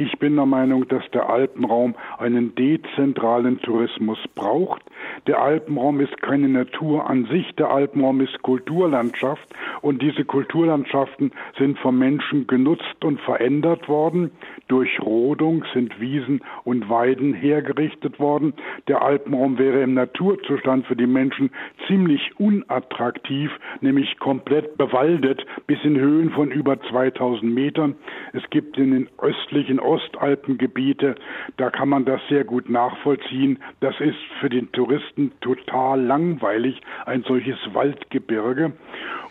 Ich 0.00 0.16
bin 0.20 0.36
der 0.36 0.46
Meinung, 0.46 0.86
dass 0.86 1.02
der 1.10 1.28
Alpenraum 1.28 1.96
einen 2.18 2.54
dezentralen 2.54 3.60
Tourismus 3.60 4.18
braucht. 4.36 4.80
Der 5.26 5.42
Alpenraum 5.42 5.98
ist 6.00 6.22
keine 6.22 6.48
Natur 6.48 7.10
an 7.10 7.24
sich, 7.24 7.52
der 7.56 7.70
Alpenraum 7.70 8.20
ist 8.20 8.40
Kulturlandschaft 8.42 9.42
und 9.82 10.00
diese 10.00 10.24
Kulturlandschaften 10.24 11.32
sind 11.58 11.80
vom 11.80 11.98
Menschen 11.98 12.46
genutzt 12.46 13.04
und 13.04 13.20
verändert 13.22 13.88
worden. 13.88 14.30
Durch 14.68 15.00
Rodung 15.00 15.64
sind 15.74 15.98
Wiesen 15.98 16.42
und 16.62 16.88
Weiden 16.88 17.34
hergerichtet 17.34 18.20
worden. 18.20 18.54
Der 18.86 19.02
Alpenraum 19.02 19.58
wäre 19.58 19.82
im 19.82 19.94
Naturzustand 19.94 20.86
für 20.86 20.94
die 20.94 21.08
Menschen 21.08 21.50
ziemlich 21.88 22.38
unattraktiv, 22.38 23.50
nämlich 23.80 24.16
komplett 24.20 24.78
bewaldet 24.78 25.44
bis 25.66 25.82
in 25.82 25.98
Höhen 25.98 26.30
von 26.30 26.52
über 26.52 26.80
2000 26.80 27.52
Metern. 27.52 27.96
Es 28.32 28.48
gibt 28.50 28.78
in 28.78 28.92
den 28.92 29.08
östlichen 29.18 29.80
Ostalpengebiete, 29.88 31.14
da 31.56 31.70
kann 31.70 31.88
man 31.88 32.04
das 32.04 32.20
sehr 32.28 32.44
gut 32.44 32.68
nachvollziehen. 32.68 33.58
Das 33.80 33.98
ist 34.00 34.18
für 34.38 34.50
den 34.50 34.70
Touristen 34.72 35.32
total 35.40 36.00
langweilig, 36.00 36.80
ein 37.06 37.22
solches 37.22 37.58
Waldgebirge. 37.72 38.72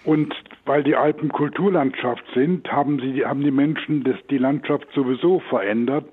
Und 0.03 0.33
weil 0.65 0.83
die 0.83 0.95
Alpen 0.95 1.29
Kulturlandschaft 1.29 2.23
sind, 2.33 2.71
haben, 2.71 2.99
sie, 2.99 3.25
haben 3.25 3.43
die 3.43 3.51
Menschen 3.51 4.03
das, 4.03 4.15
die 4.29 4.37
Landschaft 4.37 4.87
sowieso 4.93 5.39
verändert. 5.49 6.05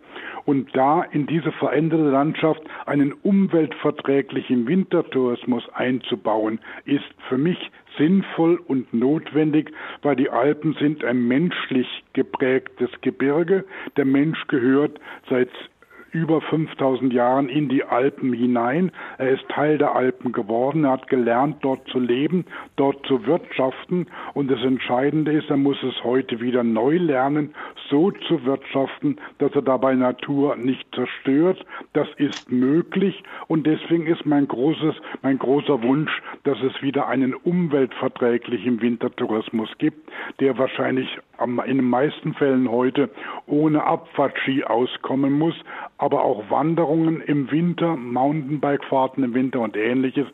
Und 0.45 0.77
da 0.77 1.03
in 1.03 1.27
diese 1.27 1.53
veränderte 1.53 2.11
Landschaft 2.11 2.61
einen 2.87 3.13
umweltverträglichen 3.13 4.67
Wintertourismus 4.67 5.65
einzubauen, 5.73 6.61
ist 6.85 7.05
für 7.29 7.39
mich 7.39 7.71
sinnvoll 7.99 8.61
und 8.67 8.93
notwendig, 8.93 9.73
weil 10.03 10.17
die 10.17 10.31
Alpen 10.31 10.75
sind 10.75 11.05
ein 11.05 11.27
menschlich 11.27 11.87
geprägtes 12.13 12.91
Gebirge. 13.01 13.65
Der 13.97 14.05
Mensch 14.05 14.47
gehört 14.49 14.99
seit 15.29 15.51
über 16.15 16.41
5000 16.41 17.13
Jahren 17.13 17.49
in 17.49 17.69
die 17.69 17.83
Alpen 17.83 18.33
hinein. 18.33 18.93
Er 19.19 19.31
ist 19.31 19.49
Teil 19.49 19.79
der 19.79 19.97
Alpen 19.97 20.31
geworden. 20.31 20.85
Er 20.85 20.93
hat 20.93 21.09
gelernt, 21.09 21.57
dort 21.63 21.87
zu 21.89 21.99
leben, 21.99 22.47
dort 22.77 23.05
zu 23.05 23.27
wirtschaften. 23.27 24.07
Und 24.33 24.49
das 24.51 24.63
Entscheidende 24.63 25.33
ist, 25.33 25.51
er 25.51 25.57
muss 25.57 25.83
es 25.83 26.05
heute 26.05 26.41
wieder 26.41 26.63
neu 26.63 26.99
lernen, 26.99 27.53
so 27.91 28.13
zu 28.13 28.45
wirtschaften, 28.45 29.17
dass 29.39 29.53
er 29.57 29.63
dabei 29.63 29.95
Natur 29.95 30.55
nicht 30.57 30.87
zerstört. 30.95 31.67
Das 31.95 32.07
ist 32.17 32.51
möglich. 32.51 33.23
Und 33.49 33.67
deswegen 33.67 34.07
ist 34.07 34.25
mein 34.25 34.47
großes, 34.47 34.95
mein 35.23 35.39
großer 35.39 35.83
Wunsch, 35.83 36.23
dass 36.45 36.59
es 36.63 36.81
wieder 36.81 37.09
einen 37.09 37.35
umweltverträglichen 37.35 38.81
Wintertourismus 38.81 39.71
gibt, 39.79 40.09
der 40.39 40.57
wahrscheinlich 40.59 41.09
in 41.41 41.79
den 41.79 41.91
meisten 41.91 42.35
Fällen 42.35 42.71
heute 42.71 43.11
ohne 43.47 43.83
Abfahrtski 43.83 44.63
auskommen 44.63 45.33
muss, 45.33 45.57
aber 46.05 46.23
auch 46.23 46.51
Wanderungen 46.51 47.23
im 47.23 47.51
Winter, 47.51 47.97
Mountainbikefahrten 47.97 49.25
im 49.25 49.33
Winter 49.33 49.61
und 49.61 49.75
ähnliches 49.75 50.27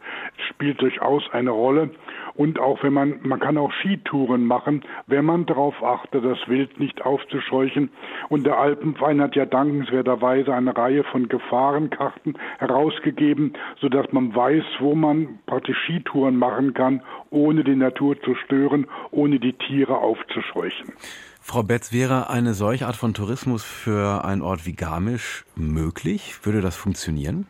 spielt 0.49 0.83
durchaus 0.83 1.23
eine 1.31 1.50
Rolle. 1.50 1.91
Und 2.35 2.59
auch 2.59 2.83
wenn 2.83 2.93
man, 2.93 3.21
man 3.23 3.39
kann 3.39 3.57
auch 3.57 3.71
Skitouren 3.75 4.47
machen, 4.47 4.83
wenn 5.07 5.25
man 5.25 5.47
darauf 5.47 5.81
achtet, 5.81 6.25
das 6.25 6.39
Wild 6.49 6.81
nicht 6.81 7.03
aufzuscheuchen. 7.07 7.91
Und 8.29 8.47
der 8.47 8.59
Alpenverein 8.59 9.21
hat 9.21 9.37
ja 9.37 9.47
dankenswerterweise 9.47 10.53
eine 10.53 10.77
Reihe 10.77 11.05
von 11.05 11.29
Gefahrenkarten 11.29 12.37
herausgegeben, 12.59 13.53
sodass 13.81 14.11
man 14.11 14.35
weiß, 14.35 14.65
wo 14.81 14.97
man 14.97 15.39
praktisch 15.47 15.79
Skitouren 15.85 16.37
machen 16.37 16.75
kann, 16.75 17.00
ohne 17.31 17.62
die 17.62 17.77
Natur 17.77 18.21
zu 18.23 18.35
stören, 18.35 18.89
ohne 19.12 19.39
die 19.39 19.53
Tiere 19.53 19.99
aufzuscheuchen. 19.99 20.95
Frau 21.43 21.63
Betz, 21.63 21.91
wäre 21.91 22.31
eine 22.31 22.55
solche 22.55 22.87
Art 22.87 22.97
von 22.97 23.15
Tourismus 23.15 23.65
für 23.65 24.25
einen 24.25 24.43
Ort 24.43 24.67
wie 24.67 24.75
Garmisch 24.75 25.45
möglich? 25.57 26.39
Würde 26.43 26.61
das 26.61 26.77
funktionieren? 26.77 27.47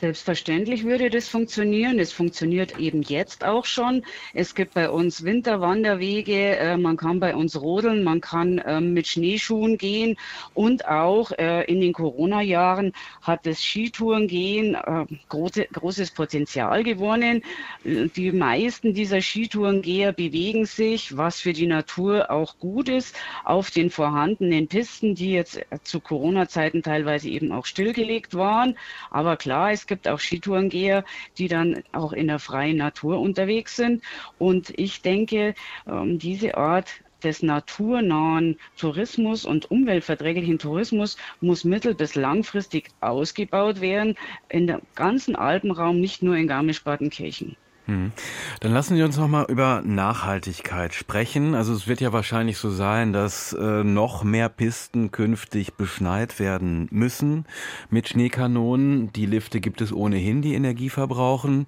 Selbstverständlich 0.00 0.84
würde 0.84 1.10
das 1.10 1.26
funktionieren. 1.26 1.98
Es 1.98 2.12
funktioniert 2.12 2.78
eben 2.78 3.02
jetzt 3.02 3.42
auch 3.44 3.64
schon. 3.64 4.04
Es 4.32 4.54
gibt 4.54 4.74
bei 4.74 4.90
uns 4.90 5.24
Winterwanderwege. 5.24 6.56
Äh, 6.56 6.76
man 6.76 6.96
kann 6.96 7.18
bei 7.18 7.34
uns 7.34 7.60
rodeln, 7.60 8.04
man 8.04 8.20
kann 8.20 8.62
ähm, 8.64 8.94
mit 8.94 9.08
Schneeschuhen 9.08 9.76
gehen 9.76 10.16
und 10.54 10.86
auch 10.86 11.32
äh, 11.32 11.64
in 11.64 11.80
den 11.80 11.92
Corona-Jahren 11.92 12.92
hat 13.22 13.44
das 13.44 13.60
Skitourengehen 13.60 14.76
äh, 14.76 15.06
große, 15.30 15.66
großes 15.72 16.12
Potenzial 16.12 16.84
gewonnen. 16.84 17.42
Die 17.82 18.30
meisten 18.30 18.94
dieser 18.94 19.20
Skitourengeher 19.20 20.12
bewegen 20.12 20.64
sich, 20.64 21.16
was 21.16 21.40
für 21.40 21.52
die 21.52 21.66
Natur 21.66 22.30
auch 22.30 22.56
gut 22.60 22.88
ist, 22.88 23.16
auf 23.44 23.72
den 23.72 23.90
vorhandenen 23.90 24.68
Pisten, 24.68 25.16
die 25.16 25.32
jetzt 25.32 25.60
zu 25.82 25.98
Corona-Zeiten 25.98 26.84
teilweise 26.84 27.28
eben 27.28 27.50
auch 27.50 27.66
stillgelegt 27.66 28.36
waren. 28.36 28.76
Aber 29.10 29.36
klar, 29.36 29.72
es 29.72 29.87
gibt 29.88 30.06
auch 30.06 30.20
Skitourengeher, 30.20 31.04
die 31.38 31.48
dann 31.48 31.82
auch 31.92 32.12
in 32.12 32.28
der 32.28 32.38
freien 32.38 32.76
Natur 32.76 33.20
unterwegs 33.20 33.76
sind. 33.76 34.04
Und 34.38 34.72
ich 34.78 35.02
denke, 35.02 35.54
ähm, 35.86 36.18
diese 36.18 36.56
Art 36.56 37.02
des 37.24 37.42
naturnahen 37.42 38.58
Tourismus 38.76 39.44
und 39.44 39.70
umweltverträglichen 39.70 40.58
Tourismus 40.58 41.16
muss 41.40 41.64
mittel- 41.64 41.94
bis 41.94 42.14
langfristig 42.14 42.90
ausgebaut 43.00 43.80
werden 43.80 44.14
in 44.48 44.66
dem 44.68 44.82
ganzen 44.94 45.34
Alpenraum, 45.34 46.00
nicht 46.00 46.22
nur 46.22 46.36
in 46.36 46.46
Garmisch-Partenkirchen. 46.46 47.56
Hm. 47.88 48.12
Dann 48.60 48.72
lassen 48.72 48.96
Sie 48.96 49.02
uns 49.02 49.16
noch 49.16 49.28
mal 49.28 49.46
über 49.48 49.80
Nachhaltigkeit 49.82 50.92
sprechen. 50.92 51.54
Also 51.54 51.72
es 51.72 51.88
wird 51.88 52.02
ja 52.02 52.12
wahrscheinlich 52.12 52.58
so 52.58 52.70
sein, 52.70 53.14
dass 53.14 53.54
äh, 53.54 53.82
noch 53.82 54.24
mehr 54.24 54.50
Pisten 54.50 55.10
künftig 55.10 55.72
beschneit 55.74 56.38
werden 56.38 56.88
müssen 56.90 57.46
mit 57.88 58.10
Schneekanonen. 58.10 59.10
Die 59.14 59.24
Lifte 59.24 59.60
gibt 59.60 59.80
es 59.80 59.90
ohnehin, 59.90 60.42
die 60.42 60.54
Energie 60.54 60.90
verbrauchen. 60.90 61.66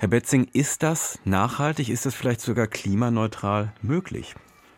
Herr 0.00 0.08
Betzing, 0.08 0.48
ist 0.52 0.82
das 0.82 1.20
nachhaltig? 1.24 1.90
Ist 1.90 2.06
das 2.06 2.14
vielleicht 2.16 2.40
sogar 2.40 2.66
klimaneutral 2.66 3.72
möglich? 3.82 4.34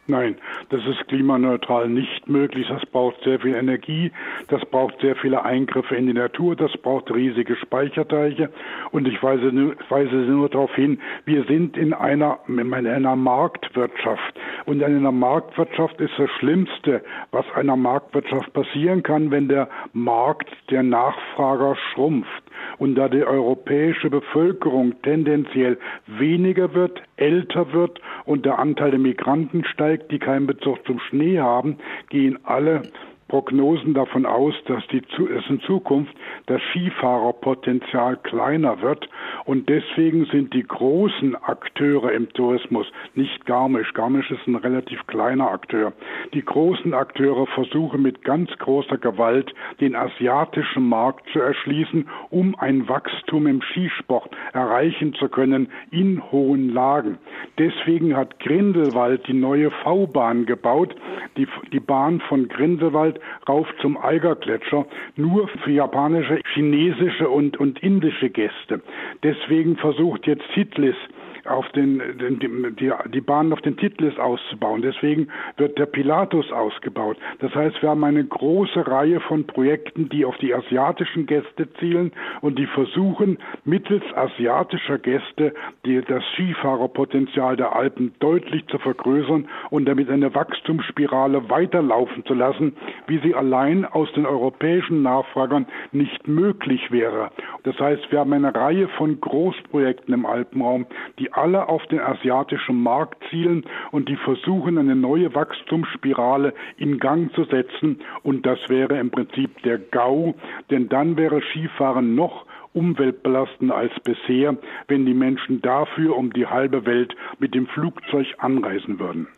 Nein, 0.06 0.36
das 0.68 0.84
ist 0.84 1.08
klimaneutral 1.08 1.88
nicht 1.88 2.28
möglich. 2.28 2.66
Das 2.68 2.84
braucht 2.84 3.22
sehr 3.24 3.40
viel 3.40 3.54
Energie, 3.54 4.12
das 4.48 4.62
braucht 4.66 5.00
sehr 5.00 5.16
viele 5.16 5.42
Eingriffe 5.44 5.96
in 5.96 6.06
die 6.06 6.12
Natur, 6.12 6.56
das 6.56 6.76
braucht 6.76 7.10
riesige 7.10 7.56
Speicherteiche. 7.56 8.50
Und 8.90 9.08
ich 9.08 9.22
weise, 9.22 9.50
weise 9.88 10.14
nur 10.14 10.50
darauf 10.50 10.74
hin, 10.74 11.00
wir 11.24 11.44
sind 11.44 11.78
in 11.78 11.94
einer, 11.94 12.38
in 12.48 12.74
einer 12.74 13.16
Marktwirtschaft. 13.16 14.34
Und 14.66 14.82
in 14.82 14.96
einer 14.96 15.12
Marktwirtschaft 15.12 15.98
ist 16.00 16.12
das 16.18 16.30
Schlimmste, 16.38 17.02
was 17.30 17.46
einer 17.54 17.76
Marktwirtschaft 17.76 18.52
passieren 18.52 19.02
kann, 19.02 19.30
wenn 19.30 19.48
der 19.48 19.70
Markt 19.94 20.50
der 20.70 20.82
Nachfrager 20.82 21.76
schrumpft. 21.92 22.42
Und 22.78 22.94
da 22.94 23.08
die 23.08 23.24
europäische 23.24 24.10
Bevölkerung 24.10 25.00
tendenziell 25.02 25.78
weniger 26.06 26.74
wird, 26.74 27.02
älter 27.16 27.72
wird 27.72 28.00
und 28.24 28.44
der 28.44 28.58
Anteil 28.58 28.90
der 28.90 29.00
Migranten 29.00 29.64
steigt, 29.64 29.93
die 29.98 30.18
keinen 30.18 30.46
Bezug 30.46 30.86
zum 30.86 30.98
Schnee 30.98 31.38
haben, 31.38 31.78
gehen 32.08 32.38
alle 32.44 32.82
Prognosen 33.28 33.94
davon 33.94 34.26
aus, 34.26 34.54
dass 34.66 34.86
die, 34.88 34.98
es 34.98 35.48
in 35.48 35.60
Zukunft 35.62 36.14
das 36.46 36.60
Skifahrerpotenzial 36.70 38.16
kleiner 38.18 38.80
wird 38.82 39.08
und 39.44 39.68
deswegen 39.68 40.26
sind 40.26 40.52
die 40.52 40.62
großen 40.62 41.34
Akteure 41.36 42.12
im 42.12 42.28
Tourismus 42.30 42.86
nicht 43.14 43.46
Garmisch. 43.46 43.92
Garmisch 43.94 44.30
ist 44.30 44.46
ein 44.46 44.56
relativ 44.56 45.06
kleiner 45.06 45.50
Akteur. 45.50 45.92
Die 46.32 46.44
großen 46.44 46.94
Akteure 46.94 47.46
versuchen 47.46 48.02
mit 48.02 48.24
ganz 48.24 48.50
großer 48.58 48.98
Gewalt 48.98 49.54
den 49.80 49.96
asiatischen 49.96 50.88
Markt 50.88 51.28
zu 51.32 51.40
erschließen, 51.40 52.08
um 52.30 52.54
ein 52.58 52.88
Wachstum 52.88 53.46
im 53.46 53.62
Skisport 53.62 54.30
erreichen 54.52 55.14
zu 55.14 55.28
können 55.28 55.68
in 55.90 56.22
hohen 56.30 56.72
Lagen. 56.72 57.18
Deswegen 57.58 58.16
hat 58.16 58.38
Grindelwald 58.40 59.26
die 59.26 59.34
neue 59.34 59.70
V-Bahn 59.70 60.46
gebaut, 60.46 60.94
die, 61.36 61.46
die 61.72 61.80
Bahn 61.80 62.20
von 62.20 62.48
Grindelwald 62.48 63.13
rauf 63.48 63.66
zum 63.80 63.96
Eigergletscher, 63.96 64.86
nur 65.16 65.48
für 65.48 65.70
japanische, 65.70 66.40
chinesische 66.54 67.28
und, 67.28 67.58
und 67.58 67.82
indische 67.82 68.30
Gäste. 68.30 68.80
Deswegen 69.22 69.76
versucht 69.76 70.26
jetzt 70.26 70.46
Hitlis 70.52 70.96
auf 71.46 71.68
den, 71.70 71.98
den 72.18 72.38
die, 72.76 72.92
die 73.12 73.20
Bahn 73.20 73.52
auf 73.52 73.60
den 73.60 73.76
Titlis 73.76 74.18
auszubauen. 74.18 74.82
Deswegen 74.82 75.28
wird 75.56 75.78
der 75.78 75.86
Pilatus 75.86 76.50
ausgebaut. 76.52 77.16
Das 77.40 77.54
heißt, 77.54 77.82
wir 77.82 77.90
haben 77.90 78.04
eine 78.04 78.24
große 78.24 78.86
Reihe 78.86 79.20
von 79.20 79.46
Projekten, 79.46 80.08
die 80.08 80.24
auf 80.24 80.36
die 80.38 80.54
asiatischen 80.54 81.26
Gäste 81.26 81.72
zielen 81.74 82.12
und 82.40 82.58
die 82.58 82.66
versuchen, 82.66 83.38
mittels 83.64 84.04
asiatischer 84.14 84.98
Gäste 84.98 85.54
die, 85.84 86.00
das 86.00 86.22
Skifahrerpotenzial 86.34 87.56
der 87.56 87.74
Alpen 87.74 88.14
deutlich 88.20 88.66
zu 88.68 88.78
vergrößern 88.78 89.48
und 89.70 89.86
damit 89.86 90.10
eine 90.10 90.34
Wachstumsspirale 90.34 91.50
weiterlaufen 91.50 92.24
zu 92.24 92.34
lassen, 92.34 92.76
wie 93.06 93.18
sie 93.18 93.34
allein 93.34 93.84
aus 93.84 94.10
den 94.12 94.26
europäischen 94.26 95.02
Nachfragern 95.02 95.66
nicht 95.92 96.26
möglich 96.26 96.90
wäre. 96.90 97.30
Das 97.64 97.78
heißt, 97.78 98.10
wir 98.10 98.20
haben 98.20 98.32
eine 98.32 98.54
Reihe 98.54 98.88
von 98.88 99.20
Großprojekten 99.20 100.14
im 100.14 100.26
Alpenraum, 100.26 100.86
die 101.18 101.32
alle 101.36 101.68
auf 101.68 101.84
den 101.86 102.00
asiatischen 102.00 102.82
Markt 102.82 103.22
zielen 103.30 103.64
und 103.90 104.08
die 104.08 104.16
versuchen, 104.16 104.78
eine 104.78 104.96
neue 104.96 105.34
Wachstumsspirale 105.34 106.54
in 106.76 106.98
Gang 106.98 107.32
zu 107.34 107.44
setzen. 107.44 108.00
Und 108.22 108.46
das 108.46 108.58
wäre 108.68 108.98
im 108.98 109.10
Prinzip 109.10 109.62
der 109.62 109.78
GAU, 109.78 110.34
denn 110.70 110.88
dann 110.88 111.16
wäre 111.16 111.40
Skifahren 111.42 112.14
noch 112.14 112.46
umweltbelastender 112.72 113.76
als 113.76 113.92
bisher, 114.00 114.56
wenn 114.88 115.06
die 115.06 115.14
Menschen 115.14 115.62
dafür 115.62 116.16
um 116.16 116.32
die 116.32 116.46
halbe 116.46 116.84
Welt 116.86 117.14
mit 117.38 117.54
dem 117.54 117.66
Flugzeug 117.68 118.26
anreisen 118.38 118.98
würden. 118.98 119.28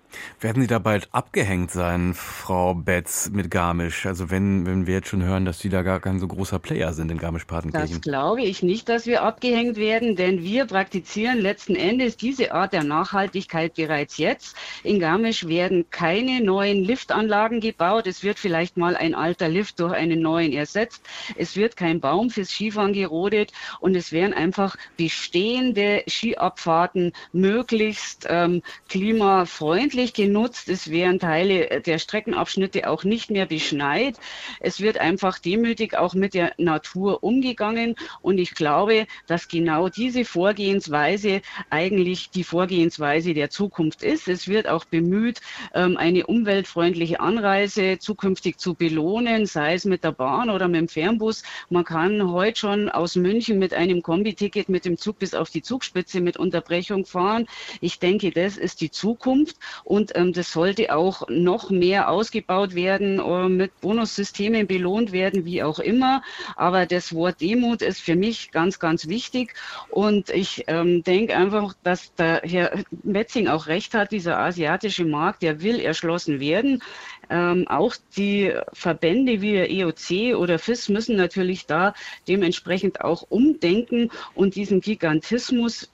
Werden 0.40 0.62
Sie 0.62 0.68
da 0.68 0.78
bald 0.78 1.08
abgehängt 1.12 1.70
sein, 1.70 2.14
Frau 2.14 2.74
Betz, 2.74 3.30
mit 3.30 3.50
Garmisch? 3.50 4.06
Also 4.06 4.30
wenn, 4.30 4.66
wenn 4.66 4.86
wir 4.86 4.94
jetzt 4.94 5.08
schon 5.08 5.22
hören, 5.22 5.44
dass 5.44 5.58
Sie 5.58 5.68
da 5.68 5.82
gar 5.82 6.00
kein 6.00 6.18
so 6.18 6.26
großer 6.26 6.58
Player 6.58 6.92
sind 6.92 7.10
in 7.10 7.18
Garmisch-Partenkirchen. 7.18 7.96
Das 7.96 8.00
glaube 8.02 8.42
ich 8.42 8.62
nicht, 8.62 8.88
dass 8.88 9.06
wir 9.06 9.22
abgehängt 9.22 9.76
werden, 9.76 10.16
denn 10.16 10.42
wir 10.42 10.66
praktizieren 10.66 11.38
letzten 11.38 11.74
Endes 11.74 12.16
diese 12.16 12.52
Art 12.52 12.72
der 12.72 12.84
Nachhaltigkeit 12.84 13.74
bereits 13.74 14.18
jetzt. 14.18 14.56
In 14.82 15.00
Garmisch 15.00 15.46
werden 15.46 15.86
keine 15.90 16.42
neuen 16.42 16.84
Liftanlagen 16.84 17.60
gebaut. 17.60 18.06
Es 18.06 18.22
wird 18.22 18.38
vielleicht 18.38 18.76
mal 18.76 18.96
ein 18.96 19.14
alter 19.14 19.48
Lift 19.48 19.80
durch 19.80 19.92
einen 19.92 20.20
neuen 20.20 20.52
ersetzt. 20.52 21.02
Es 21.36 21.56
wird 21.56 21.76
kein 21.76 22.00
Baum 22.00 22.30
fürs 22.30 22.50
Skifahren 22.50 22.92
gerodet 22.92 23.52
und 23.80 23.94
es 23.94 24.12
werden 24.12 24.34
einfach 24.34 24.76
bestehende 24.96 26.02
Skiabfahrten 26.08 27.12
möglichst 27.32 28.26
ähm, 28.28 28.62
klimafreundlich 28.88 30.05
täglich 30.06 30.12
genutzt. 30.12 30.68
Es 30.68 30.90
werden 30.90 31.18
Teile 31.18 31.80
der 31.80 31.98
Streckenabschnitte 31.98 32.88
auch 32.88 33.04
nicht 33.04 33.30
mehr 33.30 33.46
beschneit. 33.46 34.16
Es 34.60 34.80
wird 34.80 34.98
einfach 34.98 35.38
demütig 35.38 35.96
auch 35.96 36.14
mit 36.14 36.34
der 36.34 36.52
Natur 36.58 37.22
umgegangen. 37.22 37.96
Und 38.22 38.38
ich 38.38 38.54
glaube, 38.54 39.06
dass 39.26 39.48
genau 39.48 39.88
diese 39.88 40.24
Vorgehensweise 40.24 41.40
eigentlich 41.70 42.30
die 42.30 42.44
Vorgehensweise 42.44 43.34
der 43.34 43.50
Zukunft 43.50 44.02
ist. 44.02 44.28
Es 44.28 44.48
wird 44.48 44.68
auch 44.68 44.84
bemüht, 44.84 45.40
ähm, 45.74 45.96
eine 45.96 46.26
umweltfreundliche 46.26 47.20
Anreise 47.20 47.98
zukünftig 47.98 48.58
zu 48.58 48.74
belohnen, 48.74 49.46
sei 49.46 49.74
es 49.74 49.84
mit 49.84 50.04
der 50.04 50.12
Bahn 50.12 50.50
oder 50.50 50.68
mit 50.68 50.80
dem 50.80 50.88
Fernbus. 50.88 51.42
Man 51.70 51.84
kann 51.84 52.30
heute 52.30 52.58
schon 52.58 52.88
aus 52.88 53.16
München 53.16 53.58
mit 53.58 53.74
einem 53.74 54.02
Kombiticket 54.02 54.68
mit 54.68 54.84
dem 54.84 54.98
Zug 54.98 55.18
bis 55.18 55.34
auf 55.34 55.50
die 55.50 55.62
Zugspitze 55.62 56.20
mit 56.20 56.36
Unterbrechung 56.36 57.06
fahren. 57.06 57.46
Ich 57.80 57.98
denke, 57.98 58.30
das 58.30 58.56
ist 58.56 58.80
die 58.80 58.90
Zukunft. 58.90 59.56
Und 59.86 60.16
ähm, 60.16 60.32
das 60.32 60.50
sollte 60.50 60.92
auch 60.92 61.22
noch 61.28 61.70
mehr 61.70 62.10
ausgebaut 62.10 62.74
werden, 62.74 63.20
äh, 63.20 63.48
mit 63.48 63.80
Bonussystemen 63.80 64.66
belohnt 64.66 65.12
werden, 65.12 65.44
wie 65.44 65.62
auch 65.62 65.78
immer. 65.78 66.22
Aber 66.56 66.86
das 66.86 67.14
Wort 67.14 67.40
Demut 67.40 67.82
ist 67.82 68.00
für 68.00 68.16
mich 68.16 68.50
ganz, 68.50 68.80
ganz 68.80 69.06
wichtig. 69.06 69.54
Und 69.88 70.28
ich 70.30 70.64
ähm, 70.66 71.04
denke 71.04 71.36
einfach, 71.36 71.74
dass 71.84 72.12
der 72.16 72.42
Herr 72.42 72.80
Metzing 73.04 73.46
auch 73.46 73.68
recht 73.68 73.94
hat, 73.94 74.10
dieser 74.10 74.38
asiatische 74.38 75.04
Markt, 75.04 75.42
der 75.42 75.62
will 75.62 75.78
erschlossen 75.78 76.40
werden. 76.40 76.82
Ähm, 77.30 77.68
auch 77.68 77.94
die 78.16 78.54
Verbände 78.72 79.40
wie 79.40 79.52
der 79.52 79.70
EOC 79.70 80.36
oder 80.36 80.58
FIS 80.58 80.88
müssen 80.88 81.14
natürlich 81.14 81.66
da 81.66 81.94
dementsprechend 82.26 83.02
auch 83.02 83.24
umdenken 83.28 84.10
und 84.34 84.56
diesen 84.56 84.80
Gigantismus 84.80 85.92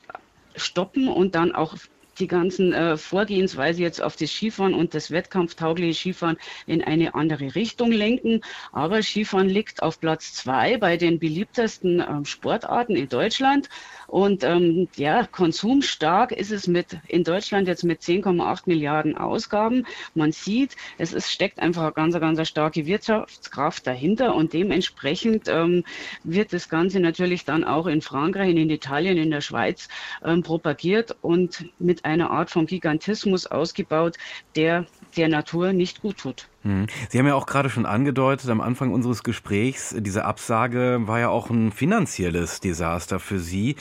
stoppen 0.56 1.08
und 1.08 1.34
dann 1.34 1.54
auch 1.54 1.76
die 2.18 2.26
ganzen 2.26 2.72
äh, 2.72 2.96
Vorgehensweise 2.96 3.82
jetzt 3.82 4.02
auf 4.02 4.16
das 4.16 4.30
Skifahren 4.30 4.74
und 4.74 4.94
das 4.94 5.10
wettkampftaugliche 5.10 5.94
Skifahren 5.94 6.36
in 6.66 6.82
eine 6.82 7.14
andere 7.14 7.54
Richtung 7.54 7.92
lenken. 7.92 8.40
Aber 8.72 9.02
Skifahren 9.02 9.48
liegt 9.48 9.82
auf 9.82 10.00
Platz 10.00 10.34
zwei 10.34 10.76
bei 10.76 10.96
den 10.96 11.18
beliebtesten 11.18 12.00
äh, 12.00 12.24
Sportarten 12.24 12.96
in 12.96 13.08
Deutschland. 13.08 13.68
Und 14.06 14.44
ähm, 14.44 14.88
ja, 14.96 15.26
konsumstark 15.26 16.32
ist 16.32 16.52
es 16.52 16.66
mit 16.66 16.98
in 17.08 17.24
Deutschland 17.24 17.66
jetzt 17.66 17.84
mit 17.84 18.02
10,8 18.02 18.62
Milliarden 18.66 19.16
Ausgaben. 19.16 19.86
Man 20.14 20.32
sieht, 20.32 20.76
es 20.98 21.12
ist, 21.12 21.30
steckt 21.30 21.58
einfach 21.60 21.82
eine 21.82 21.92
ganz, 21.92 22.18
ganz 22.18 22.48
starke 22.48 22.86
Wirtschaftskraft 22.86 23.86
dahinter 23.86 24.34
und 24.34 24.52
dementsprechend 24.52 25.48
ähm, 25.48 25.84
wird 26.24 26.52
das 26.52 26.68
Ganze 26.68 27.00
natürlich 27.00 27.44
dann 27.44 27.64
auch 27.64 27.86
in 27.86 28.02
Frankreich, 28.02 28.50
in 28.50 28.68
Italien, 28.68 29.16
in 29.16 29.30
der 29.30 29.40
Schweiz 29.40 29.88
ähm, 30.22 30.42
propagiert 30.42 31.16
und 31.22 31.64
mit 31.78 32.04
einer 32.12 32.30
Art 32.30 32.50
von 32.50 32.66
Gigantismus 32.66 33.46
ausgebaut, 33.46 34.16
der 34.54 34.86
der 35.16 35.28
Natur 35.28 35.72
nicht 35.72 36.00
gut 36.02 36.18
tut. 36.18 36.48
Hm. 36.62 36.86
Sie 37.08 37.18
haben 37.18 37.26
ja 37.26 37.34
auch 37.34 37.46
gerade 37.46 37.70
schon 37.70 37.86
angedeutet 37.86 38.48
am 38.50 38.60
Anfang 38.60 38.92
unseres 38.92 39.22
Gesprächs, 39.22 39.94
diese 39.98 40.24
Absage 40.24 41.00
war 41.02 41.18
ja 41.18 41.28
auch 41.28 41.50
ein 41.50 41.72
finanzielles 41.72 42.60
Desaster 42.60 43.18
für 43.18 43.38
Sie. 43.38 43.76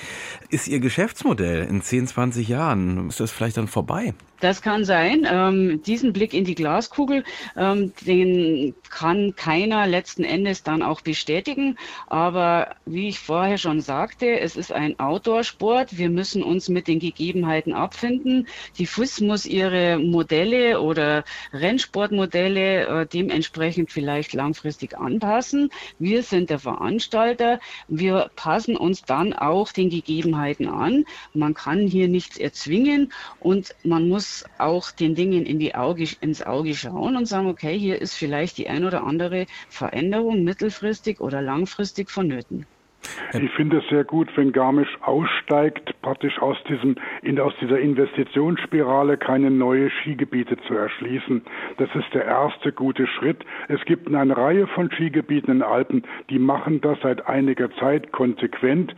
Ist 0.49 0.67
Ihr 0.67 0.79
Geschäftsmodell 0.79 1.63
in 1.63 1.81
10, 1.81 2.07
20 2.07 2.47
Jahren, 2.47 3.09
ist 3.09 3.19
das 3.19 3.31
vielleicht 3.31 3.57
dann 3.57 3.67
vorbei? 3.67 4.13
Das 4.41 4.63
kann 4.63 4.85
sein. 4.85 5.27
Ähm, 5.31 5.83
diesen 5.83 6.13
Blick 6.13 6.33
in 6.33 6.45
die 6.45 6.55
Glaskugel, 6.55 7.23
ähm, 7.55 7.93
den 8.01 8.73
kann 8.89 9.35
keiner 9.35 9.85
letzten 9.85 10.23
Endes 10.23 10.63
dann 10.63 10.81
auch 10.81 11.01
bestätigen. 11.01 11.77
Aber 12.07 12.75
wie 12.87 13.09
ich 13.09 13.19
vorher 13.19 13.59
schon 13.59 13.81
sagte, 13.81 14.39
es 14.39 14.55
ist 14.55 14.71
ein 14.71 14.99
Outdoor-Sport. 14.99 15.99
Wir 15.99 16.09
müssen 16.09 16.41
uns 16.41 16.69
mit 16.69 16.87
den 16.87 16.97
Gegebenheiten 16.97 17.73
abfinden. 17.73 18.47
Die 18.79 18.87
FUS 18.87 19.21
muss 19.21 19.45
ihre 19.45 19.99
Modelle 19.99 20.81
oder 20.81 21.23
Rennsportmodelle 21.53 22.70
äh, 22.71 23.05
dementsprechend 23.05 23.91
vielleicht 23.91 24.33
langfristig 24.33 24.97
anpassen. 24.97 25.69
Wir 25.99 26.23
sind 26.23 26.49
der 26.49 26.59
Veranstalter. 26.59 27.59
Wir 27.87 28.31
passen 28.35 28.75
uns 28.77 29.03
dann 29.03 29.33
auch 29.33 29.71
den 29.71 29.89
Gegebenheiten 29.89 30.67
an. 30.67 31.05
Man 31.33 31.53
kann 31.53 31.87
hier 31.87 32.07
nichts 32.07 32.37
erzwingen 32.37 33.11
und 33.39 33.75
man 33.83 34.07
muss 34.07 34.45
auch 34.57 34.91
den 34.91 35.15
Dingen 35.15 35.45
in 35.45 35.59
die 35.59 35.75
Auge, 35.75 36.07
ins 36.21 36.41
Auge 36.41 36.73
schauen 36.75 37.15
und 37.15 37.25
sagen, 37.25 37.47
okay, 37.47 37.77
hier 37.77 38.01
ist 38.01 38.15
vielleicht 38.15 38.57
die 38.57 38.69
ein 38.69 38.85
oder 38.85 39.03
andere 39.03 39.45
Veränderung 39.69 40.43
mittelfristig 40.43 41.19
oder 41.19 41.41
langfristig 41.41 42.09
vonnöten. 42.09 42.65
Ich 43.33 43.51
finde 43.51 43.77
es 43.77 43.87
sehr 43.87 44.03
gut, 44.03 44.29
wenn 44.35 44.51
Garmisch 44.51 44.97
aussteigt, 45.01 45.93
praktisch 46.01 46.39
aus 46.39 46.57
diesem, 46.69 46.95
in, 47.21 47.39
aus 47.39 47.53
dieser 47.61 47.79
Investitionsspirale 47.79 49.17
keine 49.17 49.49
neue 49.49 49.89
Skigebiete 49.89 50.57
zu 50.67 50.75
erschließen. 50.75 51.41
Das 51.77 51.89
ist 51.95 52.13
der 52.13 52.25
erste 52.25 52.71
gute 52.71 53.07
Schritt. 53.07 53.45
Es 53.69 53.83
gibt 53.85 54.13
eine 54.13 54.35
Reihe 54.35 54.67
von 54.67 54.91
Skigebieten 54.91 55.51
in 55.51 55.59
den 55.59 55.67
Alpen, 55.67 56.03
die 56.29 56.39
machen 56.39 56.81
das 56.81 56.99
seit 57.01 57.27
einiger 57.27 57.71
Zeit 57.75 58.11
konsequent 58.11 58.95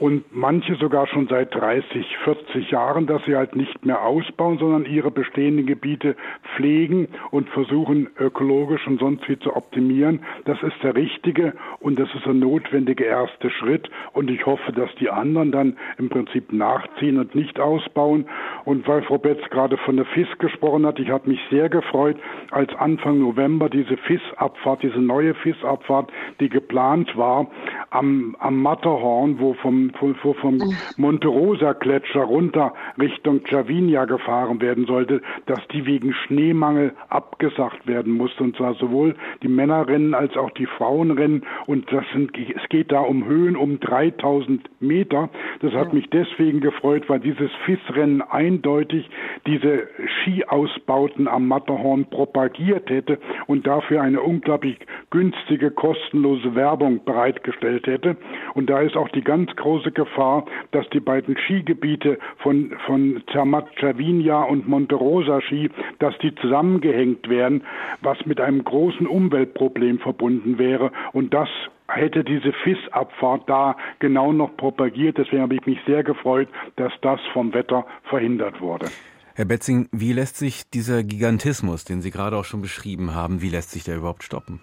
und 0.00 0.24
manche 0.30 0.76
sogar 0.76 1.06
schon 1.06 1.28
seit 1.28 1.54
30, 1.54 2.16
40 2.24 2.70
Jahren, 2.70 3.06
dass 3.06 3.22
sie 3.26 3.36
halt 3.36 3.54
nicht 3.54 3.84
mehr 3.84 4.02
ausbauen, 4.02 4.58
sondern 4.58 4.86
ihre 4.86 5.10
bestehenden 5.10 5.66
Gebiete 5.66 6.16
pflegen 6.56 7.08
und 7.30 7.50
versuchen 7.50 8.08
ökologisch 8.18 8.86
und 8.86 8.98
sonst 8.98 9.28
wie 9.28 9.38
zu 9.38 9.54
optimieren. 9.54 10.20
Das 10.46 10.60
ist 10.62 10.82
der 10.82 10.94
richtige 10.94 11.52
und 11.80 11.98
das 11.98 12.08
ist 12.14 12.24
der 12.24 12.32
notwendige 12.32 13.04
erste 13.04 13.29
Schritt 13.50 13.90
und 14.12 14.30
ich 14.30 14.46
hoffe, 14.46 14.72
dass 14.72 14.90
die 14.96 15.10
anderen 15.10 15.52
dann 15.52 15.76
im 15.98 16.08
Prinzip 16.08 16.52
nachziehen 16.52 17.18
und 17.18 17.34
nicht 17.34 17.60
ausbauen. 17.60 18.26
Und 18.64 18.86
weil 18.86 19.02
Frau 19.02 19.18
Betz 19.18 19.40
gerade 19.50 19.76
von 19.78 19.96
der 19.96 20.06
FIS 20.06 20.28
gesprochen 20.38 20.86
hat, 20.86 20.98
ich 20.98 21.10
habe 21.10 21.28
mich 21.28 21.40
sehr 21.50 21.68
gefreut, 21.68 22.16
als 22.50 22.74
Anfang 22.76 23.20
November 23.20 23.68
diese 23.68 23.96
FIS-Abfahrt, 23.96 24.82
diese 24.82 25.00
neue 25.00 25.34
FIS-Abfahrt, 25.34 26.10
die 26.40 26.48
geplant 26.48 27.16
war, 27.16 27.46
am, 27.90 28.36
am 28.38 28.62
Matterhorn, 28.62 29.38
wo 29.40 29.54
vom 29.54 29.90
vom, 29.98 30.14
vom 30.14 30.58
Monte 30.96 31.28
Rosa 31.28 31.72
Gletscher 31.72 32.22
runter 32.22 32.72
Richtung 33.00 33.40
Cervinia 33.48 34.04
gefahren 34.04 34.60
werden 34.60 34.86
sollte, 34.86 35.22
dass 35.46 35.60
die 35.68 35.86
wegen 35.86 36.12
Schneemangel 36.12 36.94
abgesagt 37.08 37.86
werden 37.86 38.12
musste. 38.12 38.44
Und 38.44 38.56
zwar 38.56 38.74
sowohl 38.74 39.16
die 39.42 39.48
Männerrennen 39.48 40.14
als 40.14 40.36
auch 40.36 40.50
die 40.50 40.66
Frauenrennen. 40.66 41.44
Und 41.66 41.92
das 41.92 42.04
sind, 42.12 42.30
es 42.38 42.68
geht 42.68 42.92
da 42.92 43.00
um 43.00 43.24
Höhen 43.24 43.56
um 43.56 43.80
3000 43.80 44.70
Meter. 44.80 45.28
Das 45.60 45.72
hat 45.72 45.88
ja. 45.88 45.94
mich 45.94 46.08
deswegen 46.10 46.60
gefreut, 46.60 47.08
weil 47.08 47.20
dieses 47.20 47.50
FIS-Rennen 47.64 48.22
eindeutig 48.22 49.10
diese 49.46 49.88
Skiausbauten 50.22 51.26
am 51.26 51.48
Matterhorn 51.48 52.04
propagiert 52.06 52.88
hätte 52.88 53.18
und 53.46 53.66
dafür 53.66 54.02
eine 54.02 54.20
unglaublich 54.20 54.78
günstige, 55.10 55.70
kostenlose 55.70 56.54
Werbung 56.54 57.04
bereitgestellt 57.04 57.79
hätte. 57.86 58.16
Und 58.54 58.70
da 58.70 58.80
ist 58.80 58.96
auch 58.96 59.08
die 59.08 59.22
ganz 59.22 59.54
große 59.56 59.92
Gefahr, 59.92 60.44
dass 60.72 60.88
die 60.90 61.00
beiden 61.00 61.36
Skigebiete 61.36 62.18
von, 62.38 62.72
von 62.86 63.22
Zermatt 63.32 63.66
Cervinia 63.78 64.42
und 64.42 64.68
Monte 64.68 64.94
Rosa 64.94 65.40
Ski, 65.40 65.70
dass 65.98 66.16
die 66.18 66.34
zusammengehängt 66.36 67.28
werden, 67.28 67.62
was 68.02 68.24
mit 68.26 68.40
einem 68.40 68.64
großen 68.64 69.06
Umweltproblem 69.06 69.98
verbunden 69.98 70.58
wäre. 70.58 70.92
Und 71.12 71.34
das 71.34 71.48
hätte 71.88 72.24
diese 72.24 72.52
FIS-Abfahrt 72.52 73.48
da 73.48 73.76
genau 73.98 74.32
noch 74.32 74.56
propagiert. 74.56 75.18
Deswegen 75.18 75.42
habe 75.42 75.54
ich 75.54 75.66
mich 75.66 75.78
sehr 75.86 76.04
gefreut, 76.04 76.48
dass 76.76 76.92
das 77.02 77.20
vom 77.32 77.52
Wetter 77.52 77.86
verhindert 78.04 78.60
wurde. 78.60 78.86
Herr 79.34 79.44
Betzing, 79.44 79.88
wie 79.92 80.12
lässt 80.12 80.36
sich 80.36 80.68
dieser 80.70 81.02
Gigantismus, 81.02 81.84
den 81.84 82.02
Sie 82.02 82.10
gerade 82.10 82.36
auch 82.36 82.44
schon 82.44 82.62
beschrieben 82.62 83.14
haben, 83.14 83.42
wie 83.42 83.48
lässt 83.48 83.70
sich 83.70 83.84
der 83.84 83.96
überhaupt 83.96 84.22
stoppen? 84.22 84.60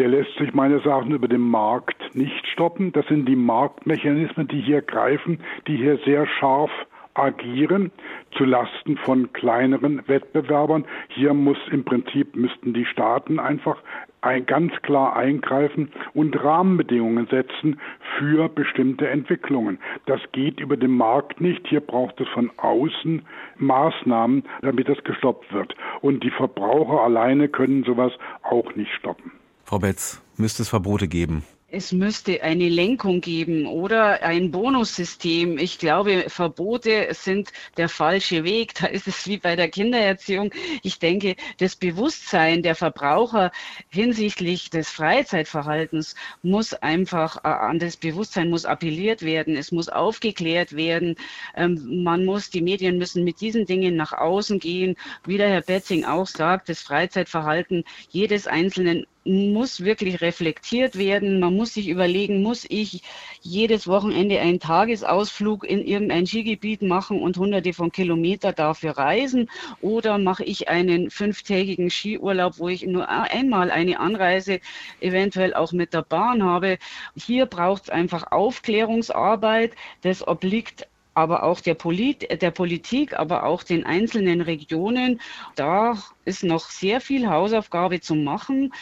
Der 0.00 0.08
lässt 0.08 0.34
sich 0.38 0.54
meines 0.54 0.86
Erachtens 0.86 1.14
über 1.14 1.28
den 1.28 1.42
Markt 1.42 2.14
nicht 2.14 2.46
stoppen. 2.46 2.90
Das 2.92 3.06
sind 3.08 3.26
die 3.26 3.36
Marktmechanismen, 3.36 4.48
die 4.48 4.62
hier 4.62 4.80
greifen, 4.80 5.40
die 5.66 5.76
hier 5.76 5.98
sehr 6.06 6.26
scharf 6.26 6.70
agieren 7.12 7.92
zu 8.30 8.46
Lasten 8.46 8.96
von 8.96 9.30
kleineren 9.34 10.00
Wettbewerbern. 10.08 10.86
Hier 11.08 11.34
muss 11.34 11.58
im 11.70 11.84
Prinzip 11.84 12.34
müssten 12.34 12.72
die 12.72 12.86
Staaten 12.86 13.38
einfach 13.38 13.76
ein, 14.22 14.46
ganz 14.46 14.72
klar 14.80 15.16
eingreifen 15.16 15.92
und 16.14 16.42
Rahmenbedingungen 16.42 17.26
setzen 17.26 17.78
für 18.16 18.48
bestimmte 18.48 19.06
Entwicklungen. 19.06 19.78
Das 20.06 20.20
geht 20.32 20.60
über 20.60 20.78
den 20.78 20.92
Markt 20.92 21.42
nicht. 21.42 21.68
Hier 21.68 21.80
braucht 21.80 22.18
es 22.22 22.28
von 22.28 22.50
außen 22.56 23.20
Maßnahmen, 23.58 24.44
damit 24.62 24.88
das 24.88 25.04
gestoppt 25.04 25.52
wird. 25.52 25.74
Und 26.00 26.24
die 26.24 26.30
Verbraucher 26.30 27.02
alleine 27.02 27.48
können 27.48 27.84
sowas 27.84 28.12
auch 28.42 28.74
nicht 28.76 28.92
stoppen. 28.94 29.32
Frau 29.70 29.78
Betz, 29.78 30.20
müsste 30.36 30.64
es 30.64 30.68
Verbote 30.68 31.06
geben? 31.06 31.44
Es 31.68 31.92
müsste 31.92 32.42
eine 32.42 32.68
Lenkung 32.68 33.20
geben 33.20 33.66
oder 33.66 34.24
ein 34.24 34.50
Bonussystem. 34.50 35.58
Ich 35.58 35.78
glaube, 35.78 36.24
Verbote 36.26 37.06
sind 37.12 37.52
der 37.76 37.88
falsche 37.88 38.42
Weg. 38.42 38.74
Da 38.74 38.88
ist 38.88 39.06
es 39.06 39.28
wie 39.28 39.38
bei 39.38 39.54
der 39.54 39.68
Kindererziehung. 39.68 40.50
Ich 40.82 40.98
denke, 40.98 41.36
das 41.58 41.76
Bewusstsein 41.76 42.64
der 42.64 42.74
Verbraucher 42.74 43.52
hinsichtlich 43.90 44.70
des 44.70 44.90
Freizeitverhaltens 44.90 46.16
muss 46.42 46.74
einfach 46.74 47.36
äh, 47.44 47.48
an 47.48 47.78
das 47.78 47.96
Bewusstsein 47.96 48.50
muss 48.50 48.64
appelliert 48.64 49.22
werden. 49.22 49.54
Es 49.54 49.70
muss 49.70 49.88
aufgeklärt 49.88 50.74
werden. 50.74 51.14
Ähm, 51.54 52.02
man 52.02 52.24
muss, 52.24 52.50
die 52.50 52.62
Medien 52.62 52.98
müssen 52.98 53.22
mit 53.22 53.40
diesen 53.40 53.66
Dingen 53.66 53.94
nach 53.94 54.12
außen 54.12 54.58
gehen. 54.58 54.96
Wie 55.24 55.36
der 55.36 55.50
Herr 55.50 55.62
Betzing 55.62 56.04
auch 56.04 56.26
sagt, 56.26 56.68
das 56.68 56.80
Freizeitverhalten 56.80 57.84
jedes 58.10 58.48
Einzelnen 58.48 59.06
muss 59.24 59.84
wirklich 59.84 60.20
reflektiert 60.20 60.96
werden. 60.96 61.40
Man 61.40 61.54
muss 61.54 61.74
sich 61.74 61.88
überlegen, 61.88 62.42
muss 62.42 62.64
ich 62.68 63.02
jedes 63.42 63.86
Wochenende 63.86 64.40
einen 64.40 64.60
Tagesausflug 64.60 65.64
in 65.64 65.84
irgendein 65.84 66.26
Skigebiet 66.26 66.82
machen 66.82 67.20
und 67.20 67.36
hunderte 67.36 67.72
von 67.72 67.92
Kilometer 67.92 68.52
dafür 68.52 68.92
reisen? 68.92 69.50
Oder 69.80 70.18
mache 70.18 70.44
ich 70.44 70.68
einen 70.68 71.10
fünftägigen 71.10 71.90
Skiurlaub, 71.90 72.58
wo 72.58 72.68
ich 72.68 72.86
nur 72.86 73.08
einmal 73.08 73.70
eine 73.70 74.00
Anreise 74.00 74.60
eventuell 75.00 75.54
auch 75.54 75.72
mit 75.72 75.92
der 75.92 76.02
Bahn 76.02 76.42
habe? 76.42 76.78
Hier 77.14 77.46
braucht 77.46 77.84
es 77.84 77.90
einfach 77.90 78.32
Aufklärungsarbeit. 78.32 79.72
Das 80.02 80.26
obliegt 80.26 80.86
aber 81.14 81.42
auch 81.42 81.60
der, 81.60 81.74
Polit 81.74 82.42
der 82.42 82.50
Politik, 82.50 83.18
aber 83.18 83.44
auch 83.44 83.62
den 83.62 83.84
einzelnen 83.84 84.40
Regionen. 84.40 85.20
Da 85.56 85.98
ist 86.24 86.44
noch 86.44 86.70
sehr 86.70 87.00
viel 87.00 87.28
Hausaufgabe 87.28 88.00
zu 88.00 88.14
machen. 88.14 88.72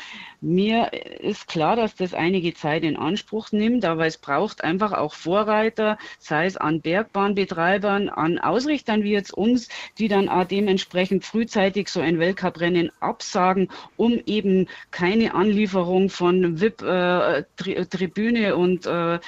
Mir 0.40 0.92
ist 0.92 1.48
klar, 1.48 1.74
dass 1.74 1.96
das 1.96 2.14
einige 2.14 2.54
Zeit 2.54 2.84
in 2.84 2.96
Anspruch 2.96 3.50
nimmt, 3.50 3.84
aber 3.84 4.06
es 4.06 4.18
braucht 4.18 4.62
einfach 4.62 4.92
auch 4.92 5.14
Vorreiter, 5.14 5.98
sei 6.18 6.46
es 6.46 6.56
an 6.56 6.80
Bergbahnbetreibern, 6.80 8.08
an 8.08 8.38
Ausrichtern 8.38 9.02
wie 9.02 9.12
jetzt 9.12 9.32
uns, 9.32 9.68
die 9.98 10.08
dann 10.08 10.28
auch 10.28 10.44
dementsprechend 10.44 11.24
frühzeitig 11.24 11.88
so 11.88 12.00
ein 12.00 12.18
Weltcuprennen 12.18 12.92
absagen, 13.00 13.68
um 13.96 14.20
eben 14.26 14.68
keine 14.90 15.34
Anlieferung 15.34 16.10
von 16.10 16.60
VIP-Tribüne 16.60 18.48
äh, 18.48 18.52
und 18.52 18.86
äh, 18.86 19.18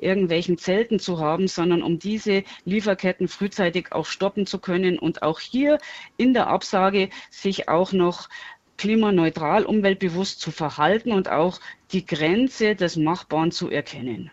irgendwelchen 0.00 0.58
Zelten 0.58 0.98
zu 0.98 1.18
haben, 1.18 1.48
sondern 1.48 1.82
um 1.82 1.98
diese 1.98 2.44
Lieferketten 2.64 3.28
frühzeitig 3.28 3.92
auch 3.92 4.06
stoppen 4.06 4.46
zu 4.46 4.58
können 4.58 4.98
und 4.98 5.22
auch 5.22 5.40
hier 5.40 5.78
in 6.16 6.34
der 6.34 6.48
Absage 6.48 7.10
sich 7.30 7.68
auch 7.68 7.92
noch 7.92 8.28
klimaneutral, 8.76 9.66
umweltbewusst 9.66 10.40
zu 10.40 10.50
verhalten 10.50 11.12
und 11.12 11.28
auch 11.28 11.60
die 11.92 12.06
Grenze 12.06 12.74
des 12.74 12.96
Machbaren 12.96 13.52
zu 13.52 13.68
erkennen. 13.68 14.30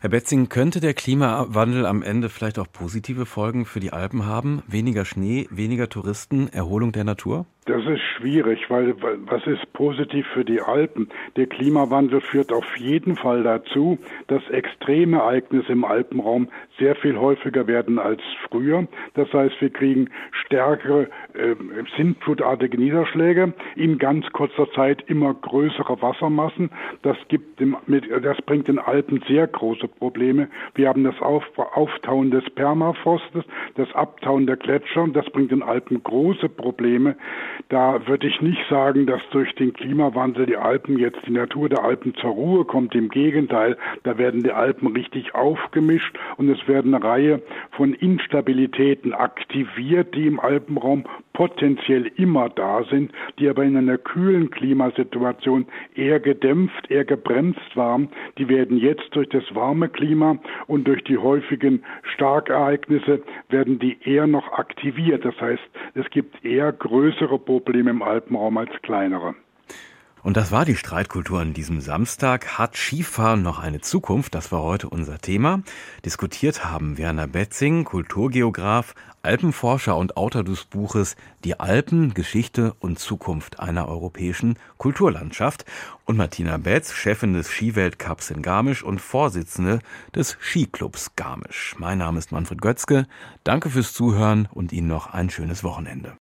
Herr 0.00 0.10
Betzing, 0.10 0.48
könnte 0.48 0.78
der 0.78 0.94
Klimawandel 0.94 1.84
am 1.84 2.04
Ende 2.04 2.28
vielleicht 2.28 2.60
auch 2.60 2.70
positive 2.72 3.26
Folgen 3.26 3.64
für 3.64 3.80
die 3.80 3.92
Alpen 3.92 4.26
haben? 4.26 4.62
Weniger 4.68 5.04
Schnee, 5.04 5.48
weniger 5.50 5.88
Touristen, 5.88 6.46
Erholung 6.46 6.92
der 6.92 7.02
Natur? 7.02 7.46
Das 7.68 7.84
ist 7.84 8.00
schwierig, 8.16 8.70
weil 8.70 8.94
was 9.26 9.46
ist 9.46 9.70
positiv 9.74 10.26
für 10.32 10.42
die 10.42 10.62
Alpen? 10.62 11.10
Der 11.36 11.46
Klimawandel 11.46 12.22
führt 12.22 12.50
auf 12.50 12.78
jeden 12.78 13.14
Fall 13.14 13.42
dazu, 13.42 13.98
dass 14.28 14.42
extreme 14.48 15.18
Ereignisse 15.18 15.72
im 15.72 15.84
Alpenraum 15.84 16.48
sehr 16.78 16.96
viel 16.96 17.18
häufiger 17.18 17.66
werden 17.66 17.98
als 17.98 18.22
früher. 18.48 18.88
Das 19.12 19.30
heißt, 19.34 19.60
wir 19.60 19.68
kriegen 19.68 20.08
stärkere 20.46 21.10
äh, 21.34 21.56
sintflutartige 21.94 22.78
Niederschläge 22.78 23.52
in 23.76 23.98
ganz 23.98 24.24
kurzer 24.32 24.70
Zeit 24.72 25.04
immer 25.06 25.34
größere 25.34 26.00
Wassermassen. 26.00 26.70
Das 27.02 27.18
gibt 27.28 27.60
dem, 27.60 27.76
das 28.22 28.38
bringt 28.46 28.68
den 28.68 28.78
Alpen 28.78 29.22
sehr 29.28 29.46
große 29.46 29.87
Probleme. 29.88 30.48
Wir 30.74 30.88
haben 30.88 31.04
das 31.04 31.20
auf, 31.20 31.44
Auftauen 31.56 32.30
des 32.30 32.48
Permafrostes, 32.50 33.44
das 33.76 33.92
Abtauen 33.94 34.46
der 34.46 34.56
Gletscher. 34.56 35.06
Das 35.08 35.28
bringt 35.30 35.50
den 35.50 35.62
Alpen 35.62 36.02
große 36.02 36.48
Probleme. 36.48 37.16
Da 37.68 38.06
würde 38.06 38.26
ich 38.26 38.40
nicht 38.40 38.60
sagen, 38.68 39.06
dass 39.06 39.20
durch 39.30 39.54
den 39.54 39.72
Klimawandel 39.72 40.46
die 40.46 40.56
Alpen 40.56 40.98
jetzt 40.98 41.20
die 41.26 41.32
Natur 41.32 41.68
der 41.68 41.84
Alpen 41.84 42.14
zur 42.14 42.30
Ruhe 42.30 42.64
kommt. 42.64 42.94
Im 42.94 43.08
Gegenteil, 43.08 43.76
da 44.04 44.18
werden 44.18 44.42
die 44.42 44.52
Alpen 44.52 44.88
richtig 44.88 45.34
aufgemischt 45.34 46.18
und 46.36 46.48
es 46.48 46.68
werden 46.68 46.94
eine 46.94 47.04
Reihe 47.04 47.42
von 47.72 47.94
Instabilitäten 47.94 49.12
aktiviert, 49.12 50.14
die 50.14 50.26
im 50.26 50.40
Alpenraum 50.40 51.04
potenziell 51.38 52.10
immer 52.16 52.48
da 52.48 52.82
sind, 52.90 53.12
die 53.38 53.48
aber 53.48 53.62
in 53.62 53.76
einer 53.76 53.96
kühlen 53.96 54.50
Klimasituation 54.50 55.66
eher 55.94 56.18
gedämpft, 56.18 56.90
eher 56.90 57.04
gebremst 57.04 57.76
waren. 57.76 58.08
Die 58.38 58.48
werden 58.48 58.76
jetzt 58.76 59.08
durch 59.12 59.28
das 59.28 59.44
warme 59.78 59.88
Klima 59.88 60.38
und 60.66 60.88
durch 60.88 61.04
die 61.04 61.18
häufigen 61.18 61.84
Starkereignisse 62.14 63.22
werden 63.48 63.78
die 63.78 63.96
eher 64.02 64.26
noch 64.26 64.52
aktiviert. 64.52 65.24
Das 65.24 65.40
heißt, 65.40 65.62
es 65.94 66.10
gibt 66.10 66.44
eher 66.44 66.72
größere 66.72 67.38
Probleme 67.38 67.90
im 67.90 68.02
Alpenraum 68.02 68.58
als 68.58 68.70
kleinere. 68.82 69.34
Und 70.22 70.36
das 70.36 70.50
war 70.50 70.64
die 70.64 70.76
Streitkultur 70.76 71.40
an 71.40 71.54
diesem 71.54 71.80
Samstag. 71.80 72.58
Hat 72.58 72.76
Skifahren 72.76 73.42
noch 73.42 73.58
eine 73.58 73.80
Zukunft? 73.80 74.34
Das 74.34 74.52
war 74.52 74.62
heute 74.62 74.88
unser 74.88 75.18
Thema. 75.18 75.62
Diskutiert 76.04 76.64
haben 76.64 76.98
Werner 76.98 77.26
Betzing, 77.26 77.84
Kulturgeograf, 77.84 78.94
Alpenforscher 79.22 79.96
und 79.96 80.16
Autor 80.16 80.44
des 80.44 80.64
Buches 80.64 81.16
Die 81.44 81.58
Alpen, 81.58 82.14
Geschichte 82.14 82.74
und 82.80 82.98
Zukunft 82.98 83.60
einer 83.60 83.88
europäischen 83.88 84.58
Kulturlandschaft 84.76 85.64
und 86.04 86.16
Martina 86.16 86.56
Betz, 86.56 86.92
Chefin 86.92 87.32
des 87.32 87.48
Skiweltcups 87.48 88.30
in 88.30 88.42
Garmisch 88.42 88.82
und 88.82 89.00
Vorsitzende 89.00 89.78
des 90.14 90.36
Skiclubs 90.40 91.14
Garmisch. 91.16 91.74
Mein 91.78 91.98
Name 91.98 92.18
ist 92.18 92.32
Manfred 92.32 92.60
Götzke. 92.60 93.06
Danke 93.44 93.70
fürs 93.70 93.92
Zuhören 93.92 94.48
und 94.52 94.72
Ihnen 94.72 94.88
noch 94.88 95.12
ein 95.12 95.30
schönes 95.30 95.64
Wochenende. 95.64 96.18